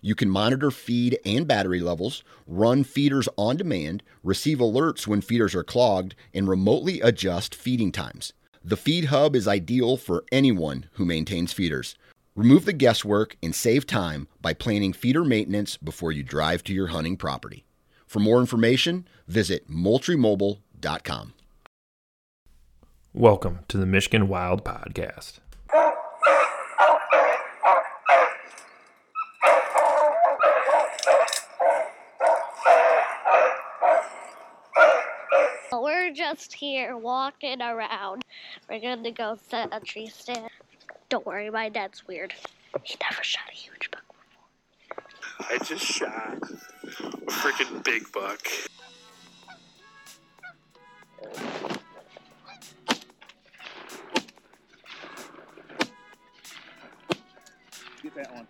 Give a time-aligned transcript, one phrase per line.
[0.00, 5.54] you can monitor feed and battery levels, run feeders on demand, receive alerts when feeders
[5.54, 8.32] are clogged, and remotely adjust feeding times.
[8.64, 11.96] The Feed Hub is ideal for anyone who maintains feeders.
[12.36, 16.88] Remove the guesswork and save time by planning feeder maintenance before you drive to your
[16.88, 17.64] hunting property.
[18.06, 21.34] For more information, visit moultriemobile.com.
[23.12, 25.40] Welcome to the Michigan Wild Podcast.
[36.10, 38.24] We're just here walking around.
[38.68, 40.50] We're gonna go set a tree stand.
[41.08, 42.34] Don't worry, my dad's weird.
[42.82, 44.02] He never shot a huge buck
[44.88, 45.48] before.
[45.48, 48.40] I just shot a freaking big buck.
[58.02, 58.46] Get that one.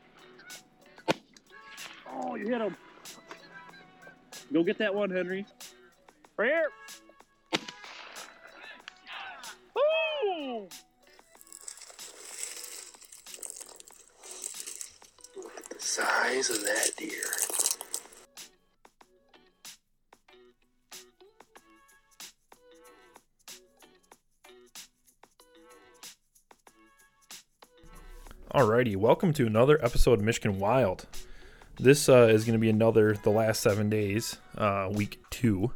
[2.11, 2.75] Oh, you hit him.
[4.50, 5.44] Go get that one, Henry.
[6.38, 6.70] Right here.
[28.60, 31.06] Alrighty, welcome to another episode of Michigan Wild.
[31.78, 35.72] This uh, is going to be another the last seven days, uh, week two.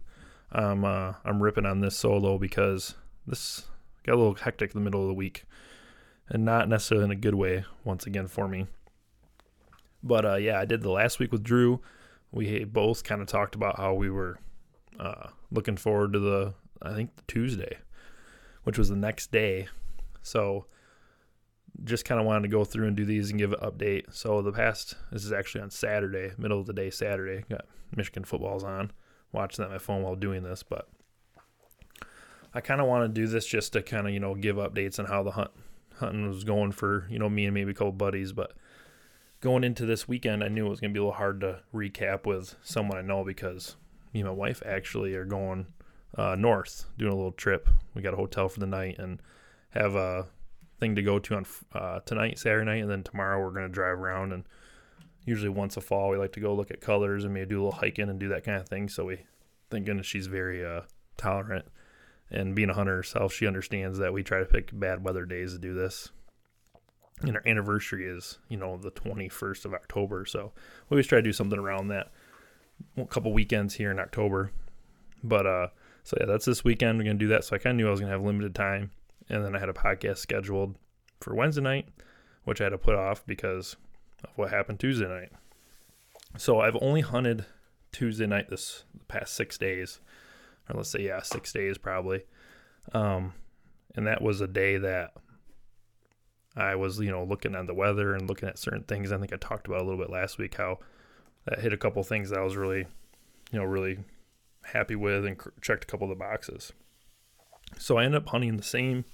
[0.53, 2.95] Um, uh, I'm ripping on this solo because
[3.27, 3.69] this
[4.03, 5.45] got a little hectic in the middle of the week,
[6.29, 7.65] and not necessarily in a good way.
[7.85, 8.67] Once again for me,
[10.03, 11.81] but uh, yeah, I did the last week with Drew.
[12.33, 14.39] We both kind of talked about how we were
[15.01, 17.79] uh, looking forward to the I think the Tuesday,
[18.65, 19.69] which was the next day.
[20.21, 20.67] So
[21.83, 24.15] just kind of wanted to go through and do these and give an update.
[24.15, 27.45] So the past, this is actually on Saturday, middle of the day Saturday.
[27.51, 28.93] Got Michigan footballs on,
[29.33, 30.63] watching that on my phone while doing this.
[30.63, 30.89] But
[32.53, 34.99] I kind of want to do this just to kind of you know give updates
[34.99, 35.51] on how the hunt
[35.97, 38.33] hunting was going for you know me and maybe a couple buddies.
[38.33, 38.53] But
[39.41, 42.25] going into this weekend, I knew it was gonna be a little hard to recap
[42.25, 43.77] with someone I know because
[44.13, 45.67] me and my wife actually are going
[46.17, 47.69] uh, north, doing a little trip.
[47.95, 49.21] We got a hotel for the night and
[49.71, 50.27] have a
[50.79, 53.99] thing to go to on uh, tonight, Saturday night, and then tomorrow we're to drive
[53.99, 54.33] around.
[54.33, 54.45] And
[55.25, 57.65] usually once a fall, we like to go look at colors and maybe do a
[57.65, 58.89] little hiking and do that kind of thing.
[58.89, 59.21] So we,
[59.71, 60.83] thank goodness, she's very uh,
[61.17, 61.67] tolerant.
[62.31, 65.53] And being a hunter herself, she understands that we try to pick bad weather days
[65.53, 66.11] to do this.
[67.21, 70.27] And our anniversary is, you know, the 21st of October.
[70.27, 70.53] So
[70.89, 72.11] we always try to do something around that.
[72.97, 74.51] A couple weekends here in October.
[75.23, 75.69] But, uh,
[76.03, 76.99] so yeah, that's this weekend.
[76.99, 77.45] We're going to do that.
[77.45, 78.91] So I kind of knew I was going to have limited time
[79.29, 80.77] and then I had a podcast scheduled
[81.21, 81.89] for Wednesday night,
[82.45, 83.77] which I had to put off because
[84.23, 85.33] of what happened Tuesday night.
[86.37, 87.47] So I've only hunted
[87.93, 90.01] Tuesday night this past six days,
[90.69, 92.25] or let's say yeah, six days probably.
[92.93, 93.35] Um,
[93.95, 95.15] and that was a day that
[96.57, 99.13] I was you know looking at the weather and looking at certain things.
[99.13, 100.79] I think I talked about a little bit last week how
[101.47, 102.87] that hit a couple things that I was really
[103.53, 103.99] you know really
[104.65, 106.73] happy with and checked a couple of the boxes.
[107.79, 109.05] So I ended up hunting the same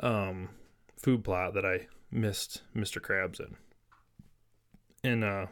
[0.00, 0.50] um,
[0.96, 3.00] food plot that I missed Mr.
[3.00, 3.56] Krabs in.
[5.02, 5.46] And uh,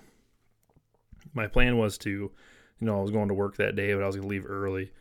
[1.34, 2.32] my plan was to, you
[2.80, 4.92] know, I was going to work that day, but I was going to leave early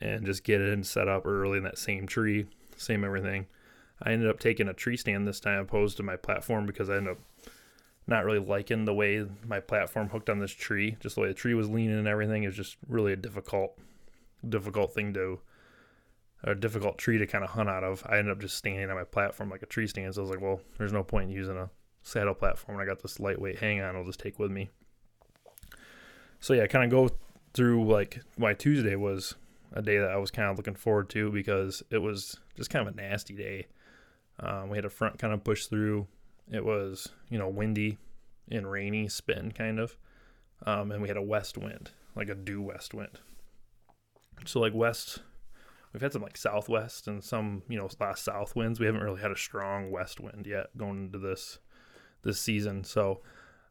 [0.00, 2.46] and just get it and set up early in that same tree,
[2.76, 3.46] same everything.
[4.00, 6.96] I ended up taking a tree stand this time opposed to my platform because I
[6.96, 7.18] ended up
[8.06, 10.96] not really liking the way my platform hooked on this tree.
[11.00, 13.76] Just the way the tree was leaning and everything is just really a difficult,
[14.48, 15.40] difficult thing to
[16.44, 18.02] a difficult tree to kind of hunt out of.
[18.06, 20.14] I ended up just standing on my platform like a tree stand.
[20.14, 21.70] So I was like, well, there's no point in using a
[22.02, 22.78] saddle platform.
[22.78, 24.70] I got this lightweight hang on, I'll just take with me.
[26.40, 27.14] So yeah, kind of go
[27.54, 29.34] through like my Tuesday was
[29.72, 32.86] a day that I was kind of looking forward to because it was just kind
[32.86, 33.66] of a nasty day.
[34.40, 36.06] Um, we had a front kind of push through.
[36.50, 37.98] It was you know windy
[38.50, 39.96] and rainy, spin kind of,
[40.64, 43.18] um, and we had a west wind, like a due west wind.
[44.46, 45.20] So like west,
[45.92, 48.80] we've had some like southwest and some you know last south winds.
[48.80, 51.58] We haven't really had a strong west wind yet going into this
[52.22, 52.84] this season.
[52.84, 53.22] So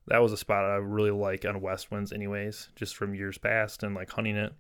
[0.08, 3.84] that was a spot I really like on west winds, anyways, just from years past
[3.84, 4.54] and like hunting it.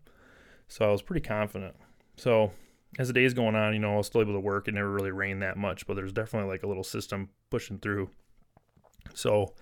[0.68, 1.75] So I was pretty confident.
[2.18, 2.51] So
[3.00, 4.68] as the day's going on, you know, I was still able to work.
[4.68, 8.09] It never really rained that much, but there's definitely like a little system pushing through.
[9.13, 9.54] So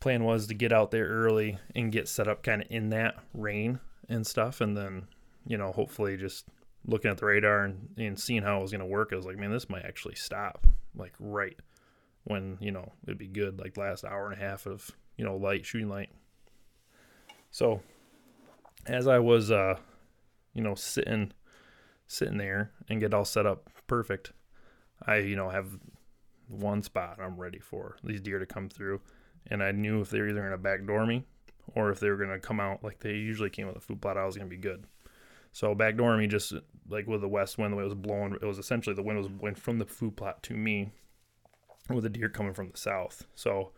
[0.00, 3.16] plan was to get out there early and get set up kind of in that
[3.32, 5.06] rain and stuff, and then
[5.46, 6.46] you know hopefully just
[6.86, 9.10] looking at the radar and, and seeing how it was going to work.
[9.12, 11.58] I was like, man, this might actually stop like right
[12.24, 15.36] when you know it'd be good like last hour and a half of you know
[15.36, 16.10] light shooting light.
[17.50, 17.80] So
[18.86, 19.78] as I was uh
[20.52, 21.32] you know sitting
[22.06, 24.32] sitting there and get all set up perfect,
[25.06, 25.78] I you know have
[26.48, 29.00] one spot I'm ready for these deer to come through,
[29.48, 31.24] and I knew if they were either going to backdoor me
[31.74, 34.00] or if they were going to come out like they usually came with a food
[34.00, 34.86] plot, I was going to be good.
[35.54, 36.52] So backdoor me just
[36.88, 39.18] like with the west wind, the way it was blowing, it was essentially the wind
[39.18, 40.90] was blowing from the food plot to me,
[41.88, 43.28] with a deer coming from the south.
[43.36, 43.70] So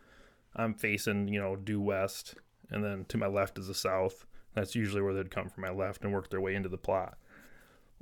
[0.55, 2.33] I'm facing you know due west,
[2.71, 4.25] and then to my left is the south.
[4.55, 7.19] That's usually where they'd come from my left and work their way into the plot.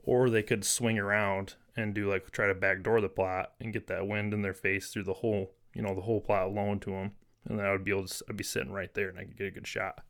[0.05, 3.87] Or they could swing around and do like try to backdoor the plot and get
[3.87, 6.91] that wind in their face through the whole, you know, the whole plot alone to
[6.91, 7.11] them.
[7.43, 9.37] And then I would be able to, I'd be sitting right there and I could
[9.37, 10.01] get a good shot.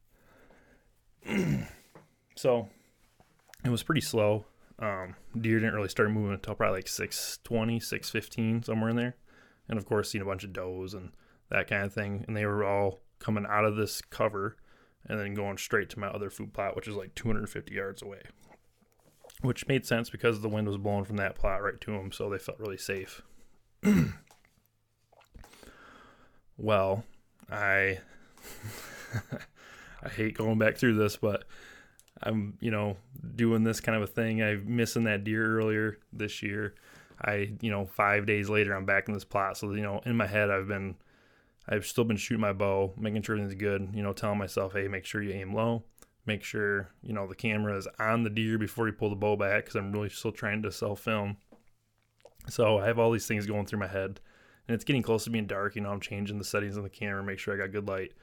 [2.36, 2.70] so
[3.66, 4.46] it was pretty slow.
[4.78, 9.16] Um, deer didn't really start moving until probably like 620, 615, somewhere in there.
[9.68, 11.12] And of course, seen a bunch of does and
[11.50, 12.24] that kind of thing.
[12.28, 14.58] And they were all coming out of this cover
[15.08, 18.22] and then going straight to my other food plot, which is like 250 yards away.
[19.42, 22.30] Which made sense because the wind was blowing from that plot right to them, so
[22.30, 23.22] they felt really safe.
[26.58, 27.04] well,
[27.52, 28.00] I
[30.04, 31.44] I hate going back through this, but
[32.24, 32.98] I'm, you know,
[33.36, 34.42] doing this kind of a thing.
[34.42, 36.76] I'm missing that deer earlier this year.
[37.22, 39.58] I, you know, five days later, I'm back in this plot.
[39.58, 40.96] So, you know, in my head, I've been
[41.68, 43.90] I've still been shooting my bow, making sure everything's good.
[43.94, 45.84] You know, telling myself, hey, make sure you aim low.
[46.26, 49.36] Make sure you know the camera is on the deer before you pull the bow
[49.36, 51.38] back, because I'm really still trying to self film.
[52.50, 54.20] So I have all these things going through my head,
[54.68, 55.76] and it's getting close to being dark.
[55.76, 58.14] You know, I'm changing the settings on the camera, make sure I got good light,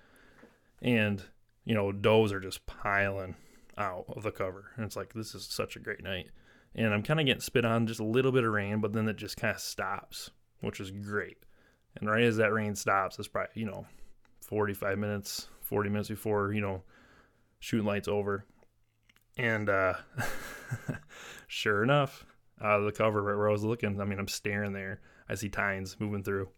[0.81, 1.23] and
[1.65, 3.37] you know, does are just piling
[3.79, 6.31] out of the cover, and it's like this is such a great night.
[6.75, 9.09] And I'm kind of getting spit on just a little bit of rain, but then
[9.09, 10.31] it just kind of stops,
[10.61, 11.39] which is great.
[11.97, 13.87] And right as that rain stops, it's probably, you know,
[14.41, 16.83] 45 minutes, 40 minutes before, you know,
[17.59, 18.47] shooting lights over.
[19.37, 19.95] And uh,
[21.47, 22.25] sure enough,
[22.61, 25.01] out of the cover right where I was looking, I mean, I'm staring there.
[25.29, 26.49] I see tines moving through.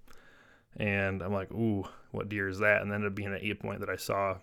[0.76, 2.82] And I'm like, ooh, what deer is that?
[2.82, 4.38] And then it being an eight point that I saw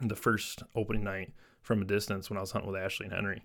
[0.00, 1.32] the first opening night
[1.62, 3.42] from a distance when I was hunting with Ashley and Henry.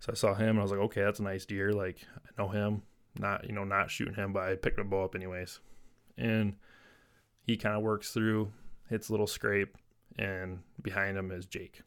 [0.00, 1.72] So I saw him and I was like, okay, that's a nice deer.
[1.72, 2.82] Like, I know him
[3.18, 5.60] not you know not shooting him, but I picked my bow up anyways.
[6.16, 6.54] And
[7.42, 8.52] he kind of works through,
[8.88, 9.76] hits a little scrape,
[10.18, 11.82] and behind him is Jake.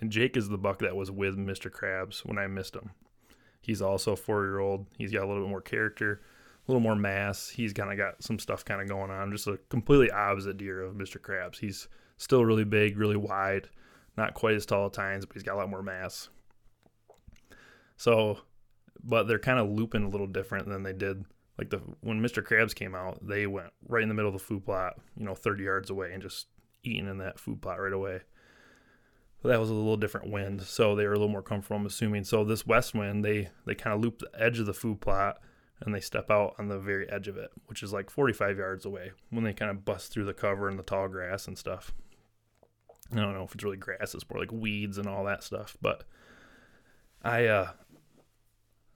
[0.00, 1.70] And Jake is the buck that was with Mr.
[1.70, 2.90] Krabs when I missed him.
[3.60, 4.86] He's also four year old.
[4.98, 6.20] He's got a little bit more character,
[6.66, 7.48] a little more mass.
[7.48, 9.32] He's kind of got some stuff kind of going on.
[9.32, 11.18] Just a completely opposite deer of Mr.
[11.18, 11.58] Krabs.
[11.58, 11.88] He's
[12.18, 13.68] still really big, really wide,
[14.16, 16.28] not quite as tall at times, but he's got a lot more mass.
[17.96, 18.40] So
[19.02, 21.24] but they're kind of looping a little different than they did.
[21.58, 22.42] Like the when Mr.
[22.42, 25.34] Krabs came out, they went right in the middle of the food plot, you know,
[25.34, 26.48] 30 yards away, and just
[26.82, 28.20] eating in that food plot right away.
[29.44, 31.76] That was a little different wind, so they were a little more comfortable.
[31.76, 32.24] I'm assuming.
[32.24, 35.38] So this west wind, they they kind of loop the edge of the food plot,
[35.80, 38.84] and they step out on the very edge of it, which is like 45 yards
[38.84, 39.12] away.
[39.30, 41.94] When they kind of bust through the cover and the tall grass and stuff.
[43.12, 45.76] I don't know if it's really grass; it's more like weeds and all that stuff.
[45.80, 46.04] But
[47.22, 47.70] I uh,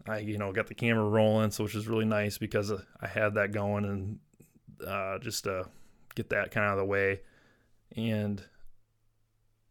[0.07, 3.35] I you know got the camera rolling, so which is really nice because I had
[3.35, 4.19] that going and
[4.87, 5.67] uh, just to
[6.15, 7.21] get that kind of the way.
[7.97, 8.43] And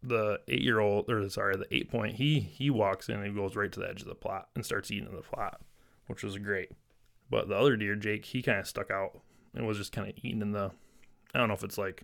[0.02, 3.56] the eight year old or sorry the eight point he he walks in and goes
[3.56, 5.62] right to the edge of the plot and starts eating in the plot,
[6.08, 6.72] which was great.
[7.30, 9.20] But the other deer, Jake, he kind of stuck out
[9.54, 10.72] and was just kind of eating in the
[11.34, 12.04] I don't know if it's like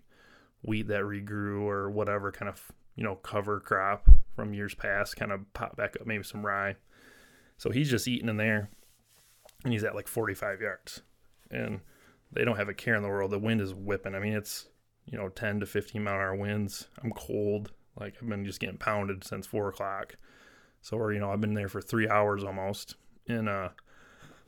[0.62, 5.32] wheat that regrew or whatever kind of you know cover crop from years past kind
[5.32, 6.76] of pop back up maybe some rye
[7.58, 8.70] so he's just eating in there
[9.64, 11.02] and he's at like 45 yards.
[11.52, 11.82] And
[12.32, 13.32] they don't have a care in the world.
[13.32, 14.16] The wind is whipping.
[14.16, 14.68] I mean, it's,
[15.06, 16.88] you know, 10 to 15 mile an hour winds.
[17.04, 17.72] I'm cold.
[18.00, 20.18] Like I've been just getting pounded since four o'clock.
[20.82, 22.96] So, or, you know, I've been there for three hours almost.
[23.28, 23.70] And uh,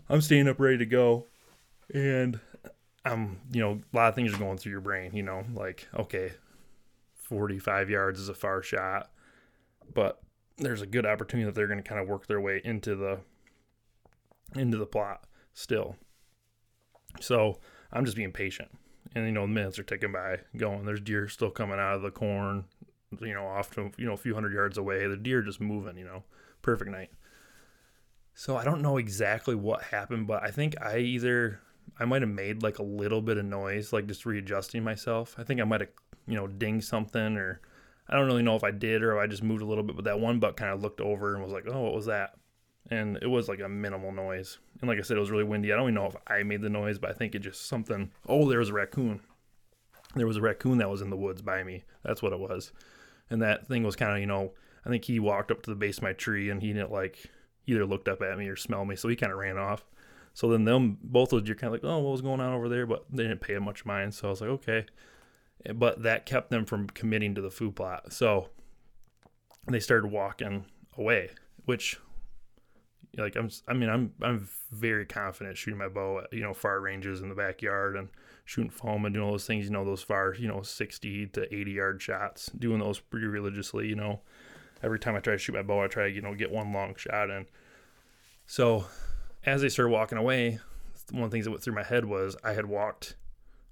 [0.09, 1.25] I'm staying up ready to go.
[1.93, 2.39] And
[3.07, 5.87] I'm, you know, a lot of things are going through your brain, you know, like,
[5.97, 6.31] okay,
[7.15, 9.11] 45 yards is a far shot,
[9.93, 10.21] but
[10.57, 13.19] there's a good opportunity that they're going to kind of work their way into the
[14.55, 15.95] into the plot still.
[17.19, 17.59] So
[17.91, 18.69] I'm just being patient,
[19.13, 20.85] and you know the minutes are ticking by, going.
[20.85, 22.65] There's deer still coming out of the corn,
[23.21, 25.05] you know, off to you know a few hundred yards away.
[25.07, 26.23] The deer just moving, you know,
[26.61, 27.11] perfect night.
[28.33, 31.59] So I don't know exactly what happened, but I think I either
[31.99, 35.35] I might have made like a little bit of noise, like just readjusting myself.
[35.37, 35.89] I think I might have
[36.27, 37.61] you know dinged something, or
[38.09, 39.95] I don't really know if I did or if I just moved a little bit.
[39.95, 42.35] But that one buck kind of looked over and was like, "Oh, what was that?"
[42.89, 44.59] And it was like a minimal noise.
[44.79, 45.73] And like I said, it was really windy.
[45.73, 48.11] I don't even know if I made the noise, but I think it just something.
[48.27, 49.21] Oh, there was a raccoon.
[50.15, 51.83] There was a raccoon that was in the woods by me.
[52.03, 52.71] That's what it was.
[53.29, 54.53] And that thing was kind of, you know,
[54.85, 57.29] I think he walked up to the base of my tree and he didn't like
[57.65, 59.85] either looked up at me or smell me, so he kind of ran off.
[60.37, 62.69] So then them both of you're kind of like, oh, what was going on over
[62.69, 62.85] there?
[62.85, 64.13] But they didn't pay much mind.
[64.13, 64.85] So I was like, okay.
[65.65, 68.13] Eh, but that kept them from committing to the food plot.
[68.13, 68.49] So
[69.67, 70.65] they started walking
[70.95, 71.31] away,
[71.65, 71.97] which
[73.17, 76.81] like I'm I mean I'm I'm very confident shooting my bow at you know far
[76.81, 78.09] ranges in the backyard and
[78.45, 81.55] shooting foam and doing all those things you know those far you know 60 to
[81.55, 84.21] 80 yard shots doing those pretty religiously you know
[84.83, 86.71] every time I try to shoot my bow I try to you know get one
[86.73, 87.47] long shot in
[88.45, 88.85] so
[89.47, 90.59] as they started walking away
[91.11, 93.15] one of the things that went through my head was I had walked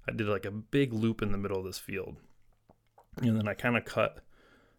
[0.08, 2.16] I did like a big loop in the middle of this field
[3.18, 4.24] and then I kind of cut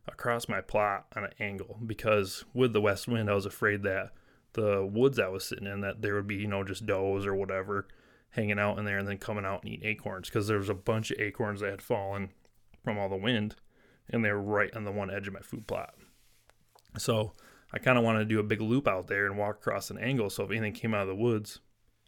[0.07, 4.11] across my plot on an angle because with the west wind I was afraid that
[4.53, 7.35] the woods I was sitting in that there would be, you know, just does or
[7.35, 7.87] whatever
[8.31, 10.73] hanging out in there and then coming out and eating acorns because there was a
[10.73, 12.31] bunch of acorns that had fallen
[12.83, 13.55] from all the wind
[14.09, 15.93] and they were right on the one edge of my food plot.
[16.97, 17.33] So
[17.73, 19.97] I kind of wanted to do a big loop out there and walk across an
[19.97, 20.29] angle.
[20.29, 21.59] So if anything came out of the woods,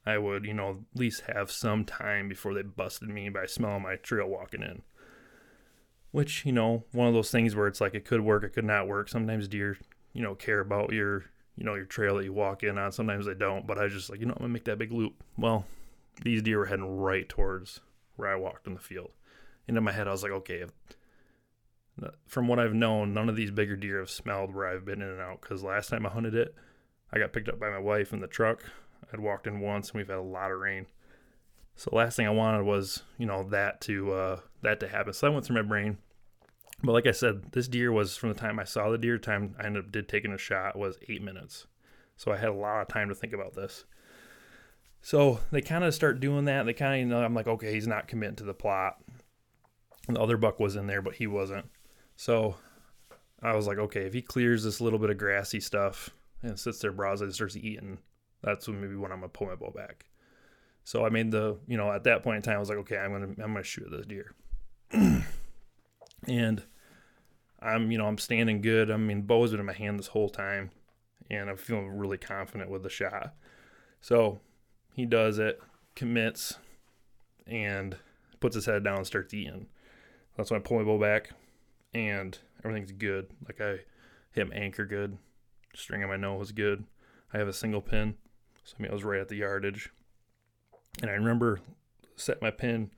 [0.05, 3.83] I would, you know, at least have some time before they busted me by smelling
[3.83, 4.81] my trail walking in.
[6.11, 8.65] Which, you know, one of those things where it's like it could work, it could
[8.65, 9.09] not work.
[9.09, 9.77] Sometimes deer,
[10.13, 11.25] you know, care about your
[11.59, 12.93] you know, your trail that you walk in on.
[12.93, 14.93] Sometimes they don't, but I was just like, you know, I'm gonna make that big
[14.93, 15.21] loop.
[15.37, 15.65] Well,
[16.23, 17.81] these deer were heading right towards
[18.15, 19.11] where I walked in the field.
[19.67, 20.71] And in my head, I was like, okay, if,
[22.27, 25.09] from what I've known, none of these bigger deer have smelled where I've been in
[25.09, 25.41] and out.
[25.41, 26.55] Because last time I hunted it,
[27.11, 28.63] I got picked up by my wife in the truck.
[29.11, 30.85] I'd walked in once, and we've had a lot of rain.
[31.75, 35.13] So last thing I wanted was, you know, that to uh, that to happen.
[35.13, 35.97] So I went through my brain.
[36.83, 39.55] But like I said, this deer was from the time I saw the deer, time
[39.59, 41.67] I ended up did taking a shot was eight minutes.
[42.15, 43.85] So I had a lot of time to think about this.
[45.01, 46.65] So they kind of start doing that.
[46.65, 48.97] They kind of, you know, I'm like, okay, he's not committing to the plot.
[50.07, 51.69] And the other buck was in there, but he wasn't.
[52.19, 52.57] So
[53.41, 56.09] I was like, okay, if he clears this little bit of grassy stuff
[56.43, 57.97] and sits there browsing and starts eating,
[58.43, 60.03] that's when maybe when I'm gonna pull my bow back.
[60.83, 62.97] So I made the, you know, at that point in time, I was like, okay,
[62.97, 64.33] I'm gonna, I'm gonna shoot this deer.
[66.27, 66.61] and
[67.61, 68.91] I'm, you know, I'm standing good.
[68.91, 70.71] I mean, bow's been in my hand this whole time,
[71.31, 73.33] and I'm feeling really confident with the shot.
[74.01, 74.41] So
[74.93, 75.61] he does it,
[75.95, 76.57] commits,
[77.47, 77.95] and
[78.41, 79.67] puts his head down and starts eating.
[80.35, 81.29] That's when I pull my bow back,
[81.93, 83.27] and everything's good.
[83.45, 83.79] Like I
[84.31, 85.17] hit my anchor good,
[85.73, 86.85] string on my nose was good.
[87.33, 88.15] I have a single pin,
[88.63, 89.89] so I mean I was right at the yardage.
[91.01, 91.59] And I remember
[92.15, 92.91] set my pin,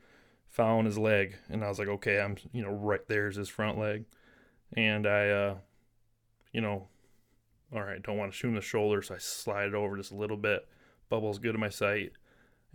[0.50, 3.78] found his leg, and I was like, okay, I'm you know right there's his front
[3.78, 4.06] leg
[4.74, 5.56] and I, uh,
[6.54, 6.88] you know,
[7.74, 10.12] all right, don't want to shoot in the shoulder, so I slide it over just
[10.12, 10.68] a little bit.
[11.10, 12.14] Bubble's good in my sight,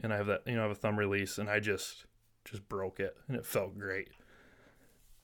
[0.03, 2.07] and I have that, you know, I have a thumb release, and I just,
[2.45, 4.09] just broke it, and it felt great.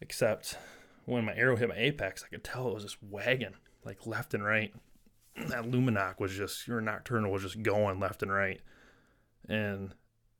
[0.00, 0.56] Except
[1.04, 3.54] when my arrow hit my apex, I could tell it was just wagging
[3.84, 4.72] like left and right.
[5.48, 8.60] That Lumenok was just, your Nockturnal was just going left and right,
[9.48, 9.94] and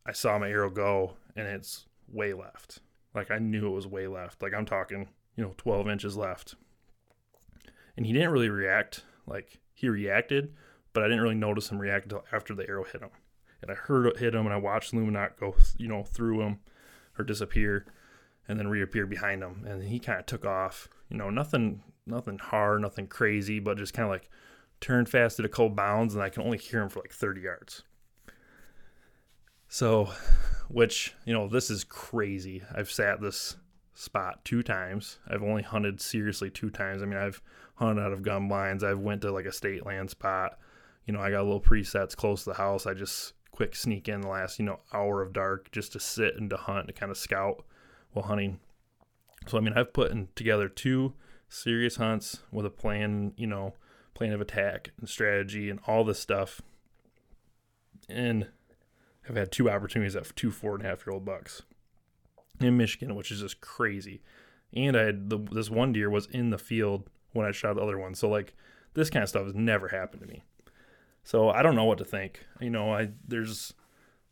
[0.05, 2.81] I saw my arrow go, and it's way left.
[3.15, 4.43] Like I knew it was way left.
[4.43, 6.55] Like I'm talking you know, 12 inches left.
[7.97, 9.05] And he didn't really react.
[9.27, 10.55] Like, he reacted,
[10.93, 13.11] but I didn't really notice him react until after the arrow hit him.
[13.61, 16.61] And I heard it hit him, and I watched Lumenok go, you know, through him
[17.19, 17.87] or disappear
[18.49, 19.65] and then reappear behind him.
[19.67, 20.89] And he kind of took off.
[21.09, 24.29] You know, nothing, nothing hard, nothing crazy, but just kind of like
[24.81, 27.41] turned fast at a couple bounds, and I can only hear him for like 30
[27.41, 27.83] yards.
[29.69, 30.11] So,
[30.69, 32.63] which, you know, this is crazy.
[32.75, 33.57] I've sat this
[33.95, 35.19] spot two times.
[35.29, 37.03] I've only hunted seriously two times.
[37.03, 37.41] I mean, I've
[37.77, 38.85] hunted out of gun blinds.
[38.85, 40.59] I've went to like a state land spot.
[41.07, 42.87] You know, I got a little presets close to the house.
[42.87, 46.37] I just quick sneak in the last, you know, hour of dark just to sit
[46.37, 47.65] and to hunt to kind of scout
[48.13, 48.61] while hunting.
[49.47, 51.15] So I mean, I've put in together two
[51.49, 53.75] serious hunts with a plan, you know,
[54.15, 56.61] plan of attack and strategy and all this stuff.
[58.09, 58.49] And
[59.23, 61.63] have had two opportunities at two four and a half year old bucks
[62.61, 64.23] in Michigan, which is just crazy.
[64.75, 67.83] And I had the, this one deer was in the field when I shot the
[67.83, 68.15] other one.
[68.15, 68.55] So like
[68.95, 70.43] this kind of stuff has never happened to me.
[71.25, 72.45] So I don't know what to think.
[72.61, 73.75] You know, I there's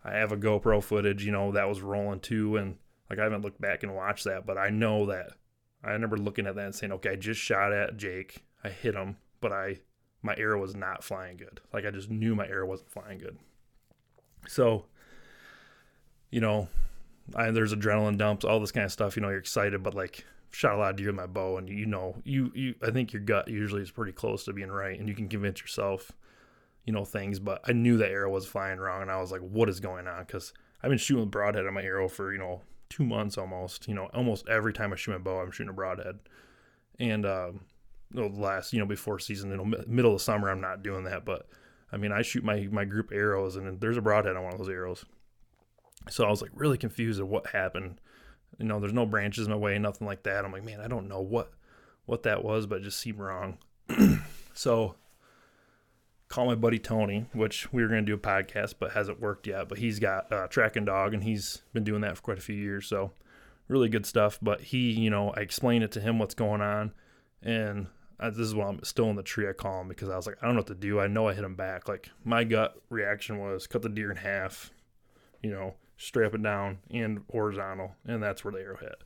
[0.05, 2.77] I have a GoPro footage, you know, that was rolling too and
[3.11, 5.33] like I haven't looked back and watched that, but I know that
[5.83, 8.45] I remember looking at that and saying, "Okay, I just shot at Jake.
[8.63, 9.81] I hit him, but I
[10.23, 11.61] my arrow was not flying good.
[11.73, 13.39] Like I just knew my arrow wasn't flying good."
[14.47, 14.87] So,
[16.31, 16.69] you know,
[17.35, 19.17] I, there's adrenaline dumps, all this kind of stuff.
[19.17, 21.69] You know, you're excited, but like shot a lot of deer with my bow, and
[21.69, 24.99] you know, you you I think your gut usually is pretty close to being right,
[24.99, 26.13] and you can convince yourself,
[26.85, 27.41] you know, things.
[27.41, 30.07] But I knew that arrow was flying wrong, and I was like, what is going
[30.07, 30.25] on?
[30.25, 30.53] Because
[30.83, 33.89] I've been shooting broadhead on my arrow for you know two months almost.
[33.89, 36.19] You know, almost every time I shoot my bow, I'm shooting a broadhead,
[36.99, 37.61] and um,
[38.11, 41.25] the last you know before season, you know, middle of summer, I'm not doing that,
[41.25, 41.49] but
[41.93, 44.59] I mean, I shoot my my group arrows, and there's a broadhead on one of
[44.59, 45.05] those arrows.
[46.09, 48.01] So I was like really confused of what happened.
[48.59, 50.45] You know, there's no branches in my way, nothing like that.
[50.45, 51.53] I'm like, man, I don't know what
[52.07, 53.59] what that was, but it just seemed wrong.
[54.55, 54.97] so
[56.31, 59.47] call my buddy Tony, which we were going to do a podcast, but hasn't worked
[59.47, 59.69] yet.
[59.69, 62.57] But he's got a tracking dog, and he's been doing that for quite a few
[62.57, 62.87] years.
[62.87, 63.13] So
[63.69, 64.39] really good stuff.
[64.41, 66.93] But he, you know, I explained it to him what's going on,
[67.43, 69.49] and I, this is why I'm still in the tree.
[69.49, 71.01] I call him because I was like, I don't know what to do.
[71.01, 71.89] I know I hit him back.
[71.89, 74.71] Like my gut reaction was cut the deer in half,
[75.43, 79.03] you know, strap it down and horizontal, and that's where the arrow hit.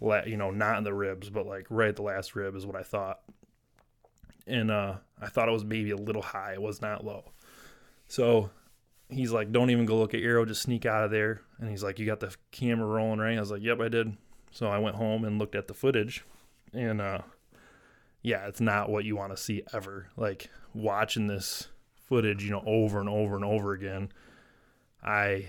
[0.00, 2.64] La- you know, not in the ribs, but like right at the last rib is
[2.64, 3.20] what I thought.
[4.46, 6.52] And uh, I thought it was maybe a little high.
[6.52, 7.32] It was not low.
[8.08, 8.50] So
[9.08, 10.44] he's like, "Don't even go look at arrow.
[10.44, 13.40] Just sneak out of there." And he's like, "You got the camera rolling, right?" I
[13.40, 14.16] was like, "Yep, I did."
[14.50, 16.24] So I went home and looked at the footage,
[16.72, 17.22] and uh,
[18.22, 20.08] yeah, it's not what you want to see ever.
[20.16, 24.10] Like watching this footage, you know, over and over and over again,
[25.02, 25.48] I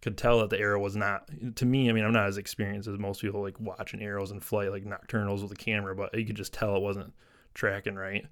[0.00, 1.88] could tell that the arrow was not to me.
[1.88, 4.84] I mean, I'm not as experienced as most people like watching arrows in flight, like
[4.84, 7.12] Nockturnals with a camera, but you could just tell it wasn't
[7.54, 8.26] tracking right.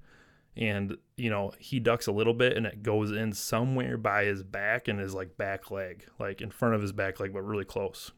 [0.57, 4.43] And you know, he ducks a little bit, and it goes in somewhere by his
[4.43, 7.65] back and his like back leg, like in front of his back leg, but really
[7.65, 8.11] close.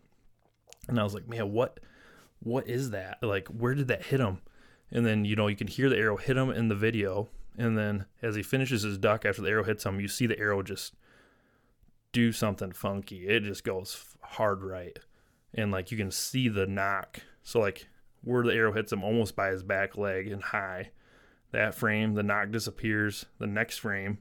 [0.89, 1.81] And I was like, man, what,
[2.41, 3.19] what is that?
[3.23, 4.39] Like, where did that hit him?
[4.91, 7.77] And then you know you can hear the arrow hit him in the video, and
[7.77, 10.63] then as he finishes his duck after the arrow hits him, you see the arrow
[10.63, 10.95] just
[12.13, 13.29] do something funky.
[13.29, 14.99] It just goes hard right.
[15.55, 17.21] And like you can see the nock.
[17.43, 17.89] So like
[18.23, 20.91] where the arrow hits him almost by his back leg and high.
[21.53, 23.27] That frame, the nock disappears.
[23.39, 24.19] The next frame,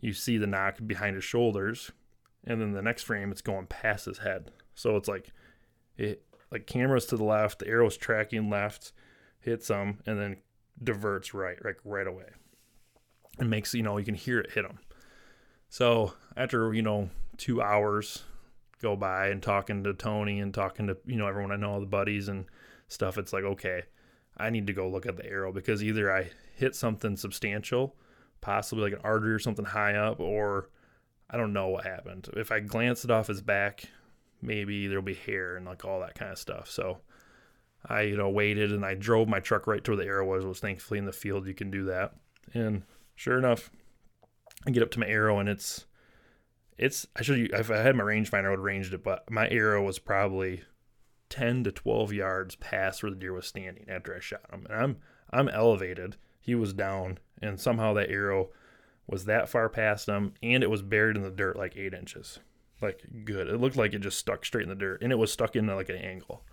[0.00, 1.90] you see the nock behind his shoulders.
[2.44, 4.50] And then the next frame it's going past his head.
[4.74, 5.32] So it's like
[5.96, 8.92] it like cameras to the left, the arrow's tracking left,
[9.40, 10.36] hits him, and then
[10.82, 12.30] diverts right, like right away.
[13.38, 14.78] It makes you know, you can hear it hit him.
[15.68, 18.24] So after you know two hours
[18.80, 21.80] go by and talking to Tony and talking to you know everyone I know, all
[21.80, 22.46] the buddies and
[22.88, 23.82] stuff, it's like okay,
[24.36, 27.96] I need to go look at the arrow because either I hit something substantial,
[28.40, 30.70] possibly like an artery or something high up, or
[31.30, 32.28] I don't know what happened.
[32.34, 33.84] If I glance it off his back,
[34.40, 36.70] maybe there'll be hair and like all that kind of stuff.
[36.70, 36.98] So
[37.86, 40.44] I you know waited and I drove my truck right to where the arrow was.
[40.44, 42.14] Was thankfully in the field you can do that,
[42.54, 42.82] and
[43.14, 43.70] sure enough,
[44.66, 45.86] I get up to my arrow and it's
[46.76, 49.48] it's I should if I had my rangefinder I would have ranged it, but my
[49.48, 50.62] arrow was probably
[51.28, 54.66] ten to twelve yards past where the deer was standing after I shot him.
[54.68, 54.96] And I'm
[55.30, 56.16] I'm elevated.
[56.40, 58.48] He was down, and somehow that arrow
[59.06, 62.38] was that far past him, and it was buried in the dirt like eight inches.
[62.80, 63.48] Like good.
[63.48, 65.66] It looked like it just stuck straight in the dirt, and it was stuck in
[65.66, 66.44] like an angle.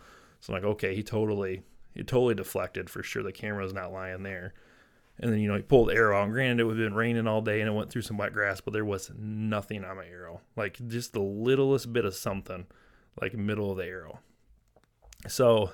[0.42, 3.24] So I'm like, okay, he totally he totally deflected for sure.
[3.24, 4.54] The camera's not lying there.
[5.18, 6.30] And then, you know, he pulled the arrow out.
[6.30, 8.60] Granted, it would have been raining all day and it went through some wet grass,
[8.60, 10.42] but there was nothing on my arrow.
[10.58, 12.66] Like just the littlest bit of something,
[13.22, 14.20] like middle of the arrow.
[15.28, 15.72] So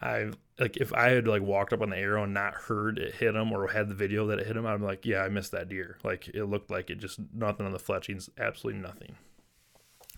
[0.00, 3.14] I like if I had like walked up on the arrow and not heard it
[3.14, 5.52] hit him or had the video that it hit him, I'm like, yeah, I missed
[5.52, 5.98] that deer.
[6.04, 9.16] Like it looked like it just nothing on the fletchings, absolutely nothing.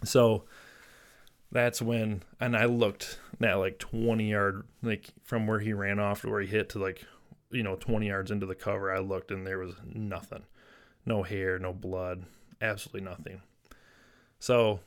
[0.04, 0.44] So
[1.52, 6.22] that's when and I looked at like 20 yard like from where he ran off
[6.22, 7.04] to where he hit to like
[7.50, 10.44] you know 20 yards into the cover i looked and there was nothing
[11.06, 12.24] no hair no blood
[12.60, 13.40] absolutely nothing
[14.38, 14.80] so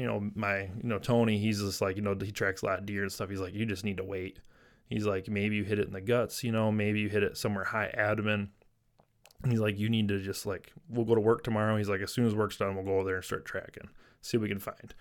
[0.00, 2.78] you know my you know tony he's just like you know he tracks a lot
[2.78, 4.38] of deer and stuff he's like you just need to wait
[4.88, 7.36] he's like maybe you hit it in the guts you know maybe you hit it
[7.36, 8.50] somewhere high abdomen
[9.42, 12.00] and he's like you need to just like we'll go to work tomorrow he's like
[12.00, 13.88] as soon as work's done we'll go over there and start tracking
[14.20, 14.94] see what we can find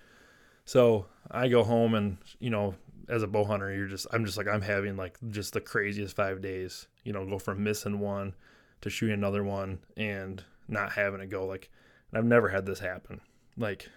[0.66, 2.76] so i go home and you know
[3.10, 6.16] as a bow hunter, you're just I'm just like I'm having like just the craziest
[6.16, 6.88] five days.
[7.04, 8.36] You know, go from missing one
[8.82, 11.46] to shooting another one and not having it go.
[11.46, 11.70] Like
[12.14, 13.20] I've never had this happen.
[13.58, 13.90] Like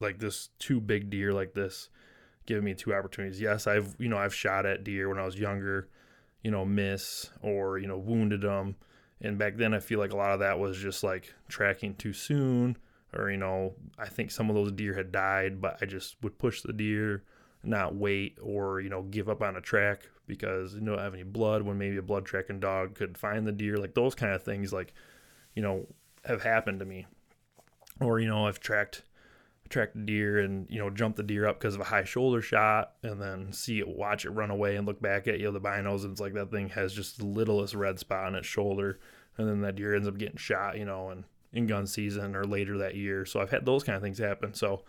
[0.00, 1.88] like this two big deer like this
[2.46, 3.40] giving me two opportunities.
[3.40, 5.88] Yes, I've you know I've shot at deer when I was younger,
[6.42, 8.76] you know, miss or you know wounded them,
[9.20, 12.12] and back then I feel like a lot of that was just like tracking too
[12.12, 12.76] soon,
[13.14, 16.38] or you know I think some of those deer had died, but I just would
[16.38, 17.22] push the deer,
[17.62, 21.24] not wait, or you know give up on a track because you don't have any
[21.24, 24.42] blood when maybe a blood tracking dog could find the deer, like those kind of
[24.42, 24.94] things, like
[25.54, 25.86] you know
[26.24, 27.06] have happened to me,
[28.00, 29.02] or you know I've tracked
[29.70, 32.42] track the deer and you know jump the deer up because of a high shoulder
[32.42, 35.60] shot and then see it watch it run away and look back at you the
[35.60, 38.98] binos and it's like that thing has just the littlest red spot on its shoulder
[39.38, 42.44] and then that deer ends up getting shot you know and in gun season or
[42.44, 43.24] later that year.
[43.24, 44.54] So i've had those kind of things happen.
[44.54, 44.82] So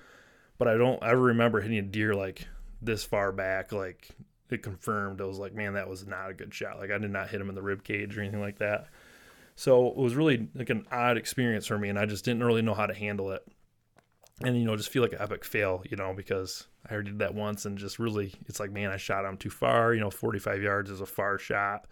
[0.57, 2.47] but i don't ever remember hitting a deer like
[2.81, 4.09] this far back like
[4.49, 5.21] it confirmed.
[5.21, 6.79] I was like man that was not a good shot.
[6.79, 8.87] Like i did not hit him in the rib cage or anything like that.
[9.55, 12.61] So it was really like an odd experience for me and i just didn't really
[12.61, 13.45] know how to handle it
[14.43, 17.19] and you know just feel like an epic fail you know because i already did
[17.19, 20.09] that once and just really it's like man i shot him too far you know
[20.09, 21.85] 45 yards is a far shot.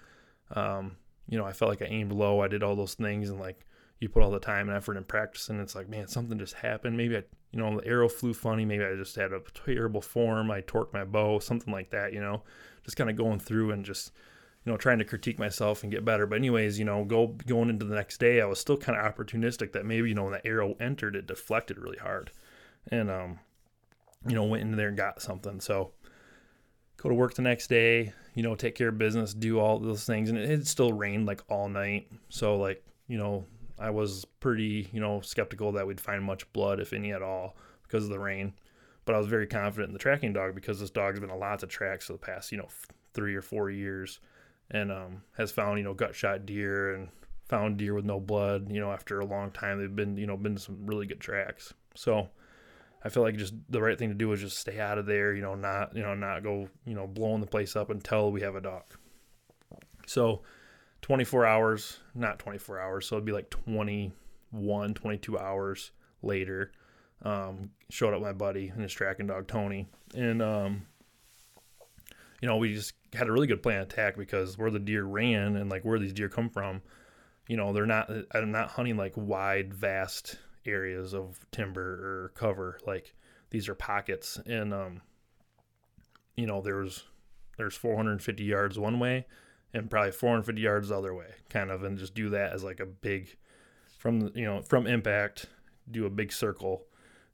[0.55, 3.39] Um, you know i felt like i aimed low i did all those things and
[3.39, 3.65] like
[3.99, 6.55] you put all the time and effort in practice and it's like man something just
[6.55, 6.97] happened.
[6.97, 10.51] Maybe i you know the arrow flew funny maybe i just had a terrible form
[10.51, 12.43] i torqued my bow something like that you know
[12.83, 14.11] just kind of going through and just
[14.65, 16.25] you know trying to critique myself and get better.
[16.25, 19.15] But anyways you know go going into the next day i was still kind of
[19.15, 22.31] opportunistic that maybe you know when the arrow entered it deflected really hard.
[22.91, 23.39] And um
[24.27, 25.59] you know went in there and got something.
[25.59, 25.91] So
[26.97, 30.05] go to work the next day you know take care of business do all those
[30.05, 30.29] things.
[30.29, 32.11] And it, it still rained like all night.
[32.29, 33.45] So like you know
[33.79, 37.55] i was pretty you know skeptical that we'd find much blood if any at all
[37.83, 38.53] because of the rain.
[39.05, 41.63] But i was very confident in the tracking dog because this dog's been a lot
[41.63, 42.67] of tracks for the past you know
[43.13, 44.19] three or four years
[44.71, 47.09] and um, has found you know gut shot deer and
[47.47, 50.37] found deer with no blood you know after a long time they've been you know
[50.37, 51.73] been some really good tracks.
[51.95, 52.29] So
[53.01, 55.33] i feel like just the right thing to do is just stay out of there
[55.33, 58.41] you know not you know not go you know blowing the place up until we
[58.41, 58.83] have a dog
[60.05, 60.41] so
[61.01, 66.73] 24 hours not 24 hours so it'd be like 21 22 hours later
[67.23, 69.87] um, showed up my buddy and his tracking dog tony.
[70.15, 70.85] And um,
[72.41, 75.55] you know, we just had a really good plan attack because where the deer ran
[75.55, 76.81] and like where these deer come from,
[77.47, 82.79] you know, they're not, I'm not hunting like wide, vast areas of timber or cover.
[82.85, 83.15] Like
[83.49, 84.39] these are pockets.
[84.45, 85.01] And, um,
[86.35, 87.03] you know, there's,
[87.57, 89.25] there's 450 yards one way
[89.73, 92.79] and probably 450 yards the other way, kind of, and just do that as like
[92.79, 93.35] a big,
[93.97, 95.47] from, you know, from impact,
[95.89, 96.85] do a big circle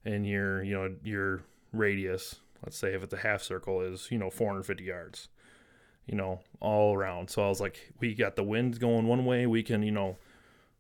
[0.06, 4.18] and your, you know, your radius let's say if it's a half circle is you
[4.18, 5.30] know 450 yards
[6.06, 7.30] you know all around.
[7.30, 10.18] So i was like we got the winds going one way we can you know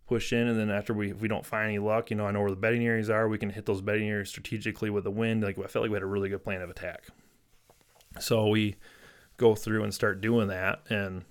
[0.08, 2.32] push in and then after we if we don't find any luck you know i
[2.32, 5.12] know where the bedding areas are we can hit those bedding areas strategically with the
[5.12, 5.44] wind.
[5.44, 7.06] Like i felt like we had a really good plan of attack.
[8.20, 8.76] So we
[9.38, 11.26] go through and start doing that and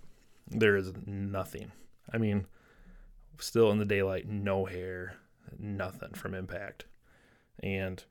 [0.49, 1.73] there is nothing.
[2.13, 2.47] I mean
[3.39, 5.17] still in the daylight no hair
[5.59, 6.85] nothing from impact.
[7.63, 8.03] And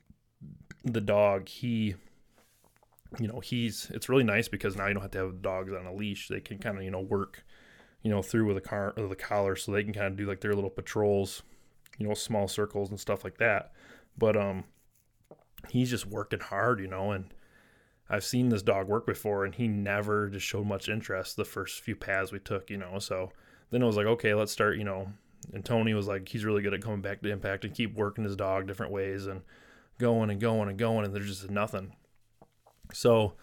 [0.82, 1.94] the dog he
[3.18, 5.86] you know, he's it's really nice because now you don't have to have dogs on
[5.86, 6.28] a leash.
[6.28, 7.44] They can kind of, you know, work,
[8.02, 10.26] you know, through with a car or the collar so they can kind of do
[10.26, 11.42] like their little patrols,
[11.98, 13.72] you know, small circles and stuff like that.
[14.16, 14.64] But um
[15.70, 17.32] he's just working hard, you know, and
[18.08, 21.80] I've seen this dog work before and he never just showed much interest the first
[21.80, 22.98] few paths we took, you know.
[22.98, 23.30] So
[23.70, 25.08] then I was like, okay, let's start, you know.
[25.52, 28.24] And Tony was like, he's really good at coming back to impact and keep working
[28.24, 29.42] his dog different ways and
[29.98, 31.92] going and going and going and there's just nothing.
[32.94, 33.34] So,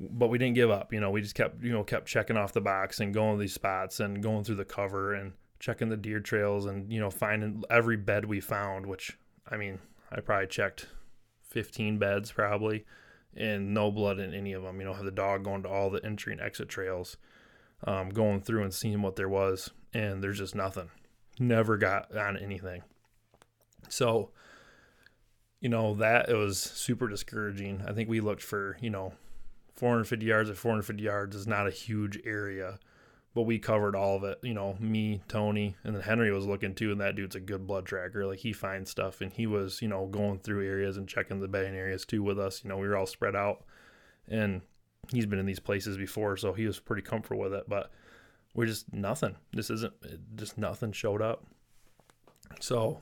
[0.00, 0.92] but we didn't give up.
[0.92, 3.40] You know, we just kept, you know, kept checking off the box and going to
[3.40, 7.10] these spots and going through the cover and checking the deer trails and, you know,
[7.10, 9.16] finding every bed we found, which,
[9.48, 9.78] I mean,
[10.10, 10.88] I probably checked
[11.42, 12.84] 15 beds probably
[13.36, 14.80] and no blood in any of them.
[14.80, 17.16] You know, have the dog going to all the entry and exit trails,
[17.84, 19.70] um, going through and seeing what there was.
[19.92, 20.90] And there's just nothing.
[21.38, 22.82] Never got on anything.
[23.88, 24.30] So,
[25.64, 27.82] you know, that it was super discouraging.
[27.88, 29.14] I think we looked for, you know,
[29.72, 32.78] 450 yards at 450 yards is not a huge area,
[33.34, 34.38] but we covered all of it.
[34.42, 37.66] You know, me, Tony, and then Henry was looking too, and that dude's a good
[37.66, 38.26] blood tracker.
[38.26, 41.48] Like he finds stuff, and he was, you know, going through areas and checking the
[41.48, 42.62] bedding areas too with us.
[42.62, 43.64] You know, we were all spread out,
[44.28, 44.60] and
[45.10, 47.64] he's been in these places before, so he was pretty comfortable with it.
[47.66, 47.90] But
[48.54, 49.36] we're just nothing.
[49.54, 49.94] This isn't
[50.36, 51.46] just nothing showed up.
[52.60, 53.00] So